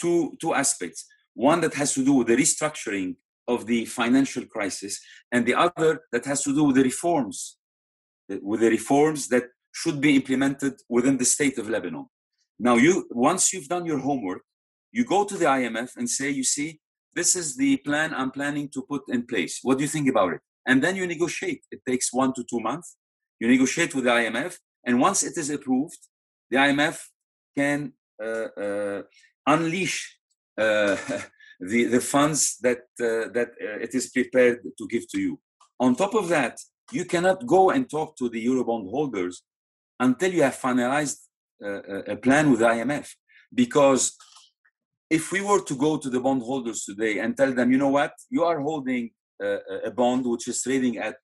[0.00, 1.00] two two aspects
[1.34, 3.16] one that has to do with the restructuring
[3.48, 5.00] of the financial crisis,
[5.32, 7.56] and the other that has to do with the reforms,
[8.28, 12.06] with the reforms that should be implemented within the state of Lebanon.
[12.58, 14.42] Now, you once you've done your homework,
[14.92, 16.80] you go to the IMF and say, you see,
[17.14, 19.58] this is the plan I'm planning to put in place.
[19.62, 20.40] What do you think about it?
[20.66, 21.62] And then you negotiate.
[21.70, 22.96] It takes one to two months.
[23.40, 24.56] You negotiate with the IMF,
[24.86, 25.98] and once it is approved,
[26.50, 26.98] the IMF
[27.56, 27.92] can
[28.22, 29.02] uh, uh,
[29.46, 30.18] unleash
[30.56, 30.96] uh,
[31.60, 35.40] the, the funds that, uh, that uh, it is prepared to give to you.
[35.80, 36.58] On top of that,
[36.92, 39.42] you cannot go and talk to the Eurobond holders
[39.98, 41.18] until you have finalized
[41.64, 43.08] a plan with the IMF.
[43.54, 44.16] Because
[45.08, 48.12] if we were to go to the bondholders today and tell them, you know what,
[48.30, 49.10] you are holding
[49.42, 51.16] a, bond which is trading at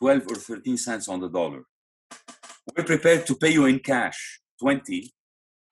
[0.00, 1.62] 12 or 13 cents on the dollar.
[2.76, 5.12] We're prepared to pay you in cash 20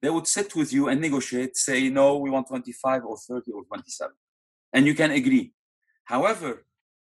[0.05, 3.65] they would sit with you and negotiate, say, no, we want 25 or 30 or
[3.65, 4.13] 27.
[4.75, 5.55] And you can agree.
[6.05, 6.67] However,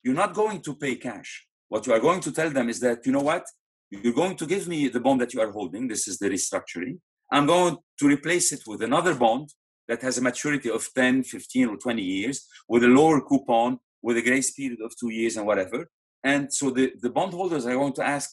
[0.03, 1.47] you're not going to pay cash.
[1.69, 3.45] What you are going to tell them is that, you know what?
[3.93, 5.87] You're going to give me the bond that you are holding.
[5.87, 6.99] This is the restructuring.
[7.31, 9.51] I'm going to replace it with another bond
[9.87, 14.17] that has a maturity of 10, 15, or 20 years with a lower coupon, with
[14.17, 15.89] a grace period of two years and whatever.
[16.23, 18.31] And so the, the bondholders are going to ask,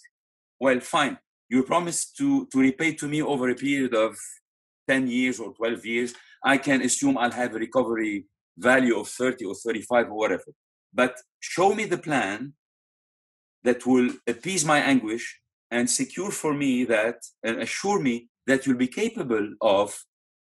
[0.59, 1.17] well, fine,
[1.49, 4.17] you promised to, to repay to me over a period of
[4.87, 6.13] 10 years or 12 years,
[6.43, 8.25] I can assume I'll have a recovery
[8.57, 10.51] value of 30 or 35 or whatever.
[10.93, 12.53] But show me the plan
[13.63, 15.41] that will appease my anguish
[15.71, 19.97] and secure for me that and assure me that you'll be capable of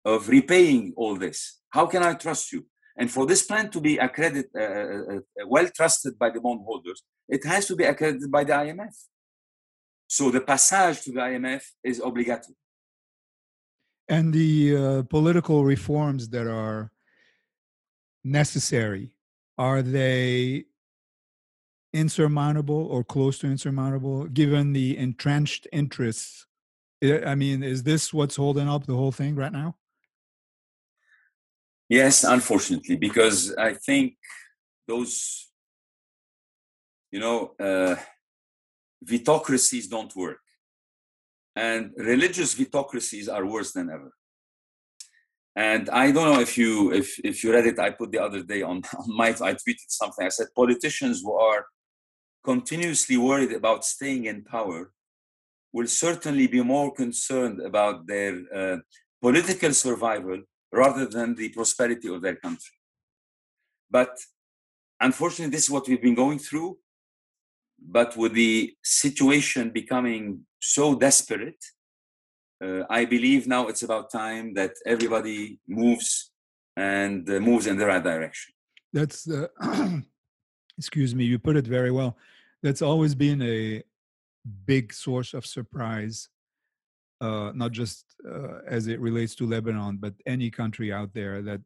[0.05, 1.61] of repaying all this.
[1.71, 2.67] How can I trust you?
[2.97, 7.03] And for this plan to be accredited, uh, uh, uh, well trusted by the bondholders,
[7.29, 8.95] it has to be accredited by the IMF.
[10.07, 12.57] So the passage to the IMF is obligatory.
[14.09, 16.93] And the uh, political reforms that are
[18.23, 19.13] necessary,
[19.57, 20.67] are they
[21.95, 26.47] insurmountable or close to insurmountable given the entrenched interests?
[27.03, 29.77] I mean, is this what's holding up the whole thing right now?
[31.93, 34.15] Yes, unfortunately, because I think
[34.89, 35.53] those,
[37.11, 37.97] you know, uh,
[39.05, 40.41] vetocracies don't work.
[41.55, 44.11] And religious vetocracies are worse than ever.
[45.55, 47.79] And I don't know if you if if you read it.
[47.79, 50.25] I put the other day on, on my I tweeted something.
[50.25, 51.67] I said politicians who are
[52.43, 54.81] continuously worried about staying in power
[55.75, 58.79] will certainly be more concerned about their uh,
[59.21, 60.41] political survival
[60.73, 62.75] rather than the prosperity of their country.
[63.91, 64.17] But
[65.01, 66.79] unfortunately, this is what we've been going through.
[67.79, 71.63] But with the situation becoming so desperate,
[72.65, 76.31] uh, I believe now it's about time that everybody moves
[76.77, 78.55] and uh, moves in the right direction.
[78.93, 79.49] That's, uh,
[80.79, 82.17] excuse me, you put it very well.
[82.63, 83.83] That's always been a
[84.65, 86.29] big source of surprise,
[87.23, 91.61] uh, not just uh, as it relates to Lebanon, but any country out there that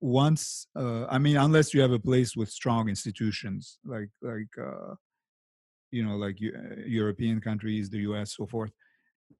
[0.00, 4.54] once, uh, I mean, unless you have a place with strong institutions like, like,
[5.90, 6.36] you know, like
[6.86, 8.70] European countries, the US, so forth.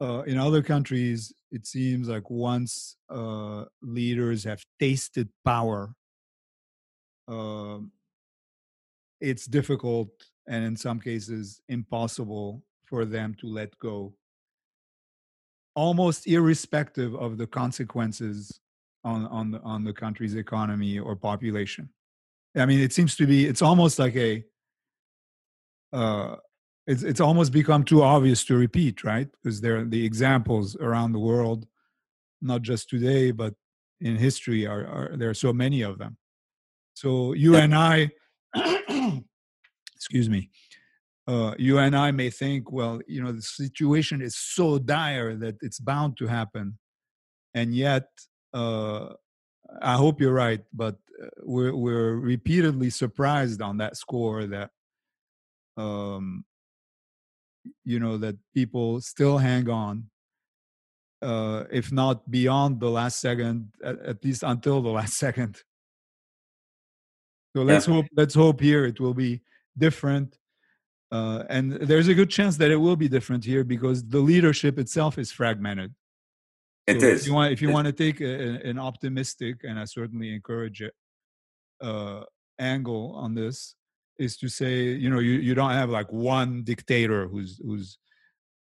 [0.01, 5.95] Uh, in other countries, it seems like once uh, leaders have tasted power,
[7.29, 7.79] uh,
[9.21, 10.11] it's difficult
[10.49, 14.13] and in some cases impossible for them to let go,
[15.81, 18.61] almost irrespective of the consequences
[19.03, 21.89] on on the on the country's economy or population.
[22.55, 24.45] I mean, it seems to be it's almost like a
[26.01, 26.37] uh,
[26.87, 29.29] it's it's almost become too obvious to repeat, right?
[29.33, 31.67] Because there are the examples around the world,
[32.43, 33.55] not just today, but
[34.01, 36.19] in history are, are there are so many of them.
[36.93, 38.11] So you and I,
[39.97, 40.51] excuse me,
[41.31, 45.57] uh, you and I may think, well, you know, the situation is so dire that
[45.63, 46.77] it's bound to happen,
[47.55, 48.09] and yet,
[48.53, 49.13] uh,
[49.81, 54.71] I hope you're right, but uh, we're we're repeatedly surprised on that score that
[55.77, 56.45] um,
[57.85, 60.11] you know that people still hang on
[61.23, 65.63] uh, if not beyond the last second at, at, least until the last second.
[67.55, 67.95] So let's yeah.
[67.95, 69.43] hope let's hope here it will be
[69.79, 70.40] different
[71.13, 74.79] uh, and there's a good chance that it will be different here because the leadership
[74.79, 75.95] itself is fragmented.
[76.87, 77.21] It so is.
[77.23, 80.81] if you want if you want to take a, an optimistic and i certainly encourage
[80.83, 80.95] it
[81.81, 82.23] uh,
[82.59, 83.77] angle on this
[84.19, 87.99] is to say you know you, you don't have like one dictator who's who's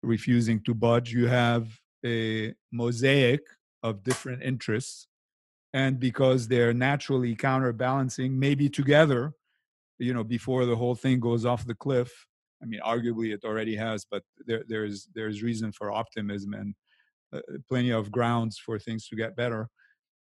[0.03, 1.11] refusing to budge.
[1.11, 1.67] You have
[2.05, 3.41] a mosaic
[3.83, 5.07] of different interests.
[5.73, 9.33] And because they're naturally counterbalancing maybe together
[9.99, 12.27] you know before the whole thing goes off the cliff
[12.61, 16.73] i mean arguably it already has but there, there's there's reason for optimism and
[17.33, 19.69] uh, plenty of grounds for things to get better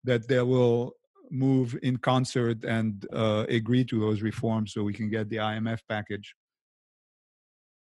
[0.03, 0.93] that they will
[1.31, 5.79] move in concert and uh, agree to those reforms so we can get the IMF
[5.89, 6.33] package.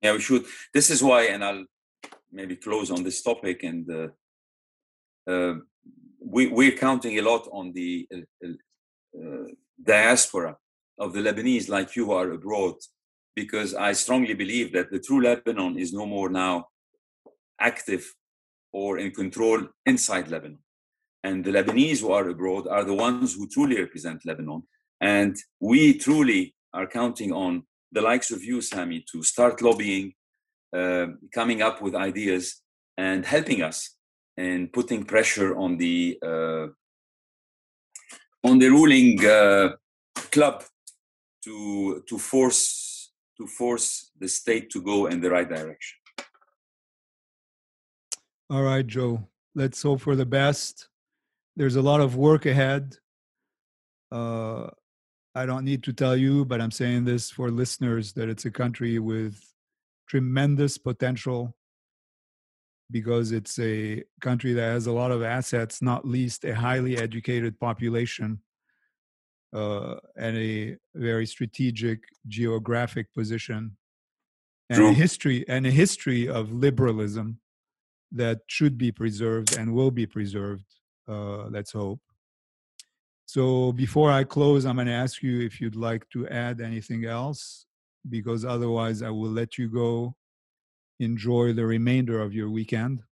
[0.01, 0.45] Yeah, we should.
[0.73, 1.65] This is why, and I'll
[2.31, 3.63] maybe close on this topic.
[3.63, 4.07] And uh,
[5.31, 5.55] uh,
[6.19, 8.47] we, we're counting a lot on the uh,
[9.19, 9.47] uh,
[9.83, 10.55] diaspora
[10.99, 12.75] of the Lebanese, like you are abroad,
[13.41, 16.55] because I strongly believe that the true Lebanon is no more now
[17.71, 18.03] active
[18.73, 20.59] or in control inside Lebanon
[21.27, 24.63] and the Lebanese who are abroad are the ones who truly represent Lebanon.
[25.01, 30.13] And we truly are counting on the likes of you, Sami, to start lobbying,
[30.75, 32.61] uh, coming up with ideas,
[32.97, 33.77] and helping us
[34.37, 36.67] in putting pressure on the uh,
[38.49, 39.69] on the ruling uh,
[40.35, 40.63] club
[41.43, 42.61] to to force
[43.37, 45.97] to force the state to go in the right direction.
[48.49, 49.27] All right, Joe.
[49.55, 50.89] Let's hope for the best
[51.57, 52.97] there's a lot of work ahead.
[54.11, 54.67] Uh,
[55.33, 58.51] I don't need to tell you, but I'm saying this for listeners that it's a
[58.51, 59.43] country with
[60.07, 61.55] tremendous potential
[62.91, 67.59] because it's a country that has a lot of assets, not least a highly educated
[67.59, 68.39] population.
[69.53, 73.77] Uh, and a very strategic geographic position
[74.69, 74.89] and True.
[74.89, 77.39] a history and a history of liberalism
[78.11, 80.65] that should be preserved and will be preserved.
[81.07, 82.01] Uh, let's hope.
[83.25, 87.05] So before I close, I'm going to ask you if you'd like to add anything
[87.05, 87.65] else,
[88.09, 90.15] because otherwise I will let you go
[90.99, 93.03] enjoy the remainder of your weekend.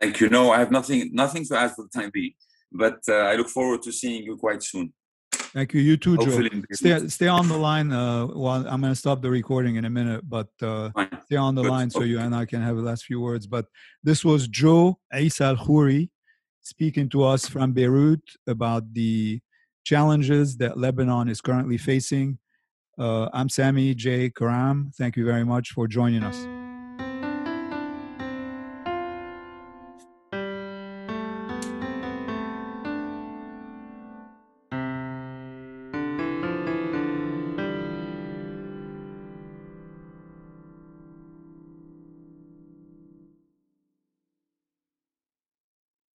[0.00, 0.28] Thank you.
[0.28, 2.34] No, I have nothing nothing to add for the time being,
[2.72, 4.92] but uh, I look forward to seeing you quite soon.
[5.54, 5.82] Thank you.
[5.82, 6.24] You too, Joe.
[6.24, 7.92] Hopefully, in Stay, stay on the line.
[7.92, 10.90] Uh, while I'm going to stop the recording in a minute, but uh,
[11.26, 11.70] stay on the Good.
[11.70, 12.08] line so Okay.
[12.08, 13.46] you and I can have the last few words.
[13.46, 13.66] But
[14.02, 16.08] this was Joe Issa El Khoury
[16.62, 19.40] speaking to us from Beirut about the
[19.84, 22.38] challenges that Lebanon is currently facing.
[22.98, 24.30] Uh, I'm Sami J.
[24.30, 24.90] Karam.
[24.96, 26.61] Thank you very much for joining us.